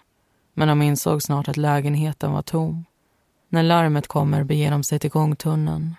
[0.54, 2.86] Men de insåg snart att lägenheten var tom.
[3.50, 5.96] När larmet kommer beger de sig till gångtunneln.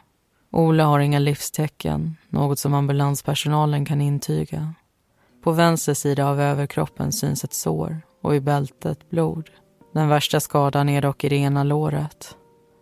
[0.51, 4.75] Ola har inga livstecken, något som ambulanspersonalen kan intyga.
[5.43, 9.51] På vänster sida av överkroppen syns ett sår och i bältet blod.
[9.93, 12.37] Den värsta skadan är dock i det ena låret.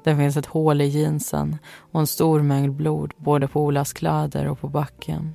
[0.04, 1.58] Det finns ett hål i jeansen
[1.92, 5.34] och en stor mängd blod både på Olas kläder och på backen.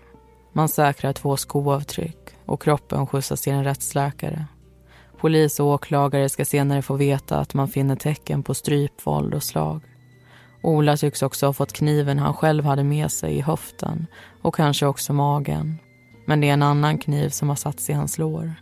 [0.54, 4.46] Man säkrar två skoavtryck och kroppen skjutsas till en rättsläkare.
[5.20, 9.82] Polis och åklagare ska senare få veta att man finner tecken på strypvåld och slag.
[10.64, 14.08] Ola tycks också ha fått kniven han själv hade med sig i höften
[14.42, 15.78] och kanske också magen.
[16.26, 18.54] Men det är en annan kniv som har satts i hans lår.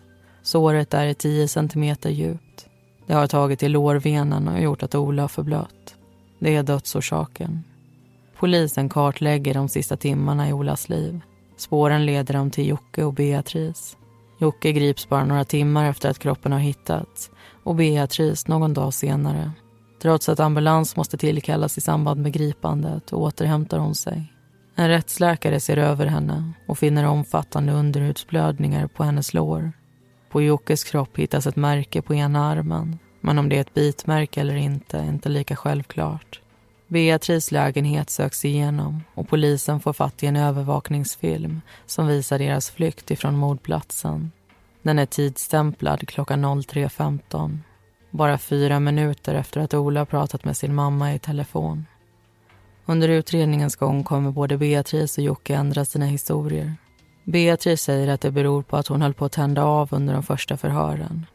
[0.41, 2.67] Såret är 10 centimeter djupt.
[3.07, 5.76] Det har tagit i lårvenen och gjort att Ola har förblött.
[6.39, 7.63] Det är dödsorsaken.
[8.39, 11.21] Polisen kartlägger de sista timmarna i Olas liv.
[11.57, 13.97] Spåren leder dem till Jocke och Beatrice.
[14.39, 17.31] Jocke grips bara några timmar efter att kroppen har hittats
[17.63, 19.51] och Beatrice någon dag senare.
[20.01, 24.33] Trots att ambulans måste tillkallas i samband med gripandet återhämtar hon sig.
[24.75, 29.71] En rättsläkare ser över henne och finner omfattande underhudsblödningar på hennes lår.
[30.29, 34.41] På Jockes kropp hittas ett märke på ena armen men om det är ett bitmärke
[34.41, 36.41] eller inte är inte lika självklart.
[36.87, 43.11] Beatrice lägenhet söks igenom och polisen får fatt i en övervakningsfilm som visar deras flykt
[43.11, 44.31] ifrån mordplatsen.
[44.81, 47.57] Den är tidsstämplad klockan 03.15.
[48.11, 51.85] Bara fyra minuter efter att Ola pratat med sin mamma i telefon.
[52.85, 56.75] Under utredningens gång kommer både Beatrice och Jocke ändra sina historier.
[57.23, 60.23] Beatrice säger att det beror på att hon höll på att tända av under de
[60.23, 61.25] första förhören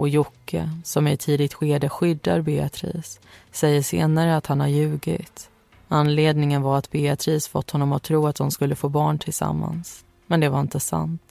[0.00, 3.20] och Jocke, som i ett tidigt skede skyddar Beatrice,
[3.52, 5.50] säger senare att han har ljugit.
[5.88, 10.04] Anledningen var att Beatrice fått honom att tro att de skulle få barn tillsammans.
[10.26, 11.22] Men det var inte sant.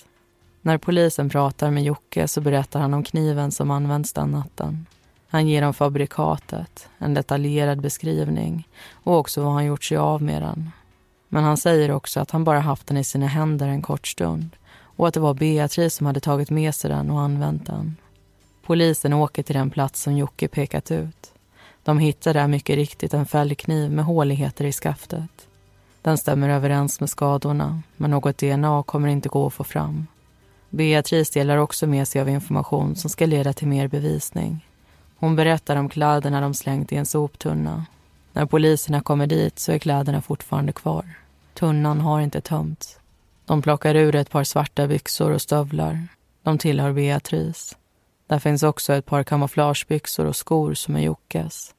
[0.62, 4.86] När polisen pratar med Jocke så berättar han om kniven som används den natten.
[5.28, 10.42] Han ger dem fabrikatet, en detaljerad beskrivning och också vad han gjort sig av med
[10.42, 10.72] den.
[11.28, 14.50] Men han säger också att han bara haft den i sina händer en kort stund
[14.82, 17.96] och att det var Beatrice som hade tagit med sig den och använt den.
[18.70, 21.32] Polisen åker till den plats som Jocke pekat ut.
[21.84, 25.48] De hittar där mycket riktigt en fällkniv med håligheter i skaftet.
[26.02, 30.08] Den stämmer överens med skadorna, men något DNA kommer inte gå att få fram.
[30.70, 34.66] Beatrice delar också med sig av information som ska leda till mer bevisning.
[35.16, 37.86] Hon berättar om kläderna de slängt i en soptunna.
[38.34, 41.06] När poliserna kommer dit så är kläderna fortfarande kvar.
[41.54, 43.00] Tunnan har inte tömts.
[43.46, 46.08] De plockar ur ett par svarta byxor och stövlar.
[46.44, 47.76] De tillhör Beatrice.
[48.30, 51.76] Där finns också ett par kamouflagebyxor och skor som är Jockes.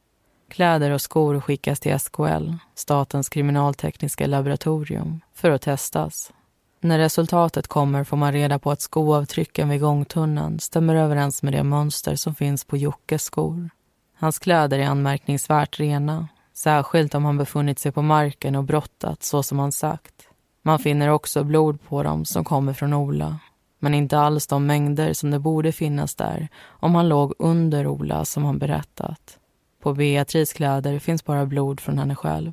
[0.48, 6.32] Kläder och skor skickas till SKL, Statens kriminaltekniska laboratorium, för att testas.
[6.80, 11.62] När resultatet kommer får man reda på att skoavtrycken vid gångtunneln stämmer överens med det
[11.62, 13.70] mönster som finns på Jockes skor.
[14.16, 19.42] Hans kläder är anmärkningsvärt rena, Särskilt om han befunnit sig på marken och brottat så
[19.42, 20.14] som han sagt.
[20.62, 23.38] Man finner också blod på dem som kommer från Ola.
[23.82, 28.24] Men inte alls de mängder som det borde finnas där om han låg under Ola
[28.24, 29.38] som han berättat.
[29.82, 32.52] På Beatrice kläder finns bara blod från henne själv.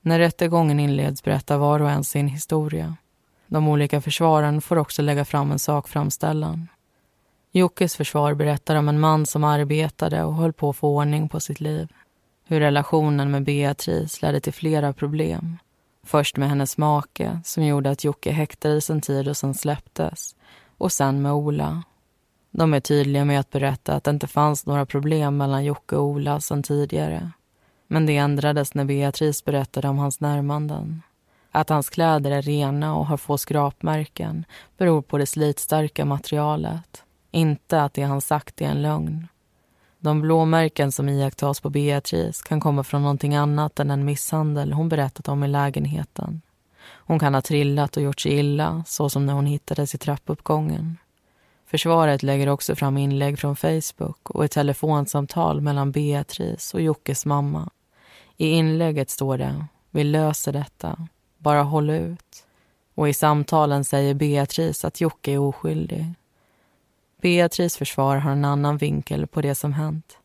[0.00, 2.96] När rättegången inleds berättar var och en sin historia.
[3.46, 6.68] De olika försvaren får också lägga fram en sakframställan.
[7.52, 11.40] Jockes försvar berättar om en man som arbetade och höll på att få ordning på
[11.40, 11.88] sitt liv.
[12.46, 15.58] Hur relationen med Beatrice ledde till flera problem.
[16.06, 20.34] Först med hennes make, som gjorde att Jocke häktades en tid och sen släpptes.
[20.78, 21.82] Och sen med Ola.
[22.50, 26.04] De är tydliga med att berätta att det inte fanns några problem mellan Jocke och
[26.04, 27.30] Ola sen tidigare.
[27.86, 31.02] Men det ändrades när Beatrice berättade om hans närmanden.
[31.50, 34.44] Att hans kläder är rena och har få skrapmärken
[34.76, 37.02] beror på det slitstarka materialet.
[37.30, 39.28] Inte att det han sagt är en lögn.
[39.98, 44.88] De blåmärken som iakttas på Beatrice kan komma från någonting annat än den misshandel hon
[44.88, 46.42] berättat om i lägenheten.
[46.86, 50.98] Hon kan ha trillat och gjort sig illa, så som när hon hittades i trappuppgången.
[51.66, 57.70] Försvaret lägger också fram inlägg från Facebook och ett telefonsamtal mellan Beatrice och Jockes mamma.
[58.36, 61.08] I inlägget står det “Vi löser detta.
[61.38, 62.46] Bara håll ut”.
[62.94, 66.14] Och i samtalen säger Beatrice att Jocke är oskyldig.
[67.20, 70.18] Beatrice försvar har en annan vinkel på det som hänt.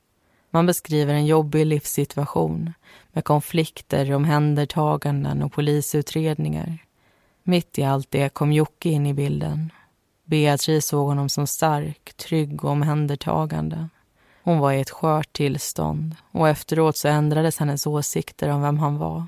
[0.50, 2.74] Man beskriver en jobbig livssituation
[3.14, 6.78] med konflikter, omhändertaganden och polisutredningar.
[7.44, 9.72] Mitt i allt det kom Jocke in i bilden.
[10.26, 13.90] Beatrice såg honom som stark, trygg och omhändertagande.
[14.44, 18.98] Hon var i ett skört tillstånd och efteråt så ändrades hennes åsikter om vem han
[18.98, 19.28] var.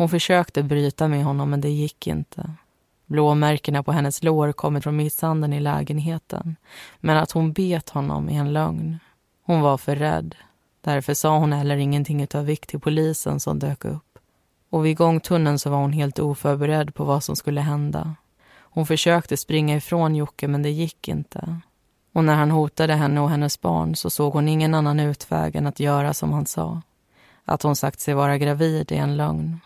[0.00, 2.50] Hon försökte bryta med honom men det gick inte.
[3.06, 6.56] Blåmärkena på hennes lår kommer från misshandeln i lägenheten.
[7.00, 8.98] Men att hon bet honom är en lögn.
[9.42, 10.34] Hon var för rädd.
[10.80, 14.18] Därför sa hon heller ingenting av vikt till polisen som dök upp.
[14.70, 18.14] Och vid gångtunneln så var hon helt oförberedd på vad som skulle hända.
[18.72, 21.60] Hon försökte springa ifrån Jocke men det gick inte.
[22.12, 25.66] Och när han hotade henne och hennes barn så såg hon ingen annan utväg än
[25.66, 26.82] att göra som han sa.
[27.44, 29.60] Att hon sagt sig vara gravid är en lögn.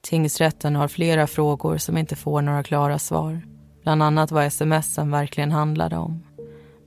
[0.00, 3.42] Tingsrätten har flera frågor som inte får några klara svar.
[3.82, 6.22] Bland annat vad smsen verkligen handlade om.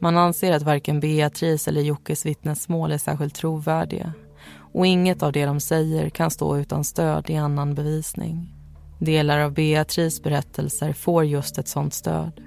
[0.04, 4.14] Man anser att varken Beatrice eller Jockes vittnesmål är särskilt trovärdiga
[4.74, 8.54] och inget av det de säger kan stå utan stöd i annan bevisning.
[9.00, 12.42] Delar av Beatrice berättelser får just ett sånt stöd.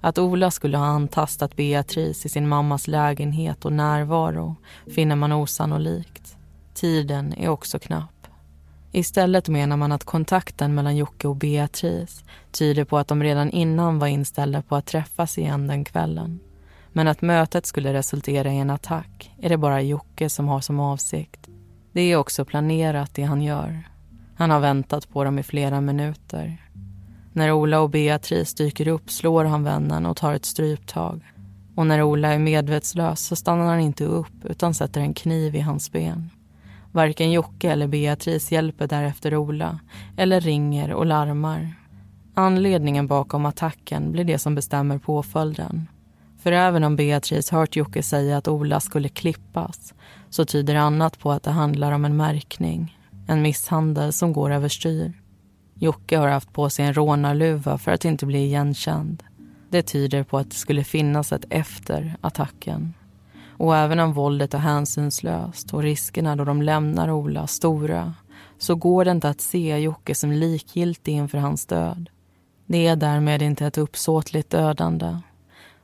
[0.00, 4.56] Att Ola skulle ha antastat Beatrice i sin mammas lägenhet och närvaro
[4.94, 6.36] finner man osannolikt.
[6.74, 8.26] Tiden är också knapp.
[8.90, 13.98] Istället menar man att kontakten mellan Jocke och Beatrice tyder på att de redan innan
[13.98, 16.40] var inställda på att träffas igen den kvällen.
[16.92, 20.80] Men att mötet skulle resultera i en attack är det bara Jocke som har som
[20.80, 21.48] avsikt.
[21.92, 23.82] Det är också planerat det han gör.
[24.34, 26.68] Han har väntat på dem i flera minuter.
[27.32, 31.22] När Ola och Beatrice dyker upp slår han vännen och tar ett stryptag.
[31.74, 35.60] Och när Ola är medvetslös så stannar han inte upp utan sätter en kniv i
[35.60, 36.30] hans ben.
[36.92, 39.78] Varken Jocke eller Beatrice hjälper därefter Ola
[40.16, 41.74] eller ringer och larmar.
[42.34, 45.88] Anledningen bakom attacken blir det som bestämmer påföljden.
[46.42, 49.94] För även om Beatrice hört Jocke säga att Ola skulle klippas
[50.30, 52.98] så tyder annat på att det handlar om en märkning.
[53.26, 55.12] En misshandel som går överstyr.
[55.74, 59.22] Jocke har haft på sig en rånarluva för att inte bli igenkänd.
[59.70, 62.94] Det tyder på att det skulle finnas ett efter attacken.
[63.46, 68.14] Och även om våldet är hänsynslöst och riskerna då de lämnar Ola stora
[68.58, 72.10] så går det inte att se Jocke som likgiltig inför hans död.
[72.66, 75.16] Det är därmed inte ett uppsåtligt dödande.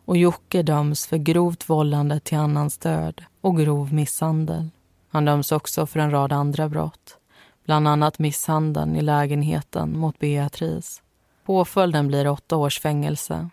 [0.09, 4.71] Och Jocke döms för grovt vållande till annans död och grov misshandel.
[5.09, 7.17] Han döms också för en rad andra brott.
[7.65, 11.03] Bland annat misshandeln i lägenheten mot Beatrice.
[11.45, 13.49] Påföljden blir åtta års fängelse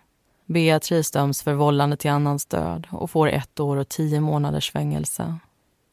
[0.45, 5.37] Beatrice döms för vållande till annans död och får ett år och tio månaders fängelse.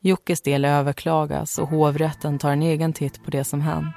[0.00, 3.96] Jockes del överklagas och hovrätten tar en egen titt på det som hänt.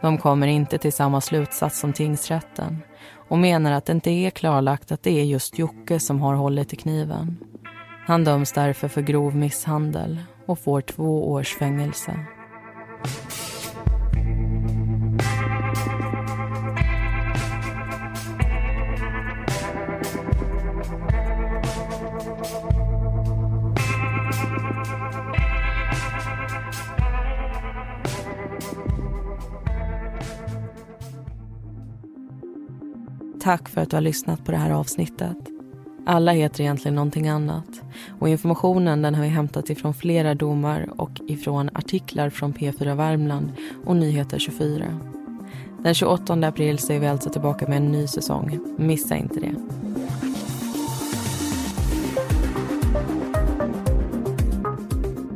[0.00, 2.82] De kommer inte till samma slutsats som tingsrätten
[3.28, 6.72] och menar att det inte är klarlagt att det är just Jocke som har hållit
[6.72, 7.36] i kniven.
[8.06, 12.26] Han döms därför för grov misshandel och får två års fängelse.
[33.46, 35.36] Tack för att du har lyssnat på det här avsnittet.
[36.06, 37.82] Alla heter egentligen någonting annat
[38.18, 43.52] Och informationen den har vi hämtat ifrån flera domar och ifrån artiklar från P4 Värmland
[43.84, 45.00] och Nyheter 24.
[45.82, 48.58] Den 28 april så är vi alltså tillbaka med en ny säsong.
[48.78, 49.54] Missa inte det.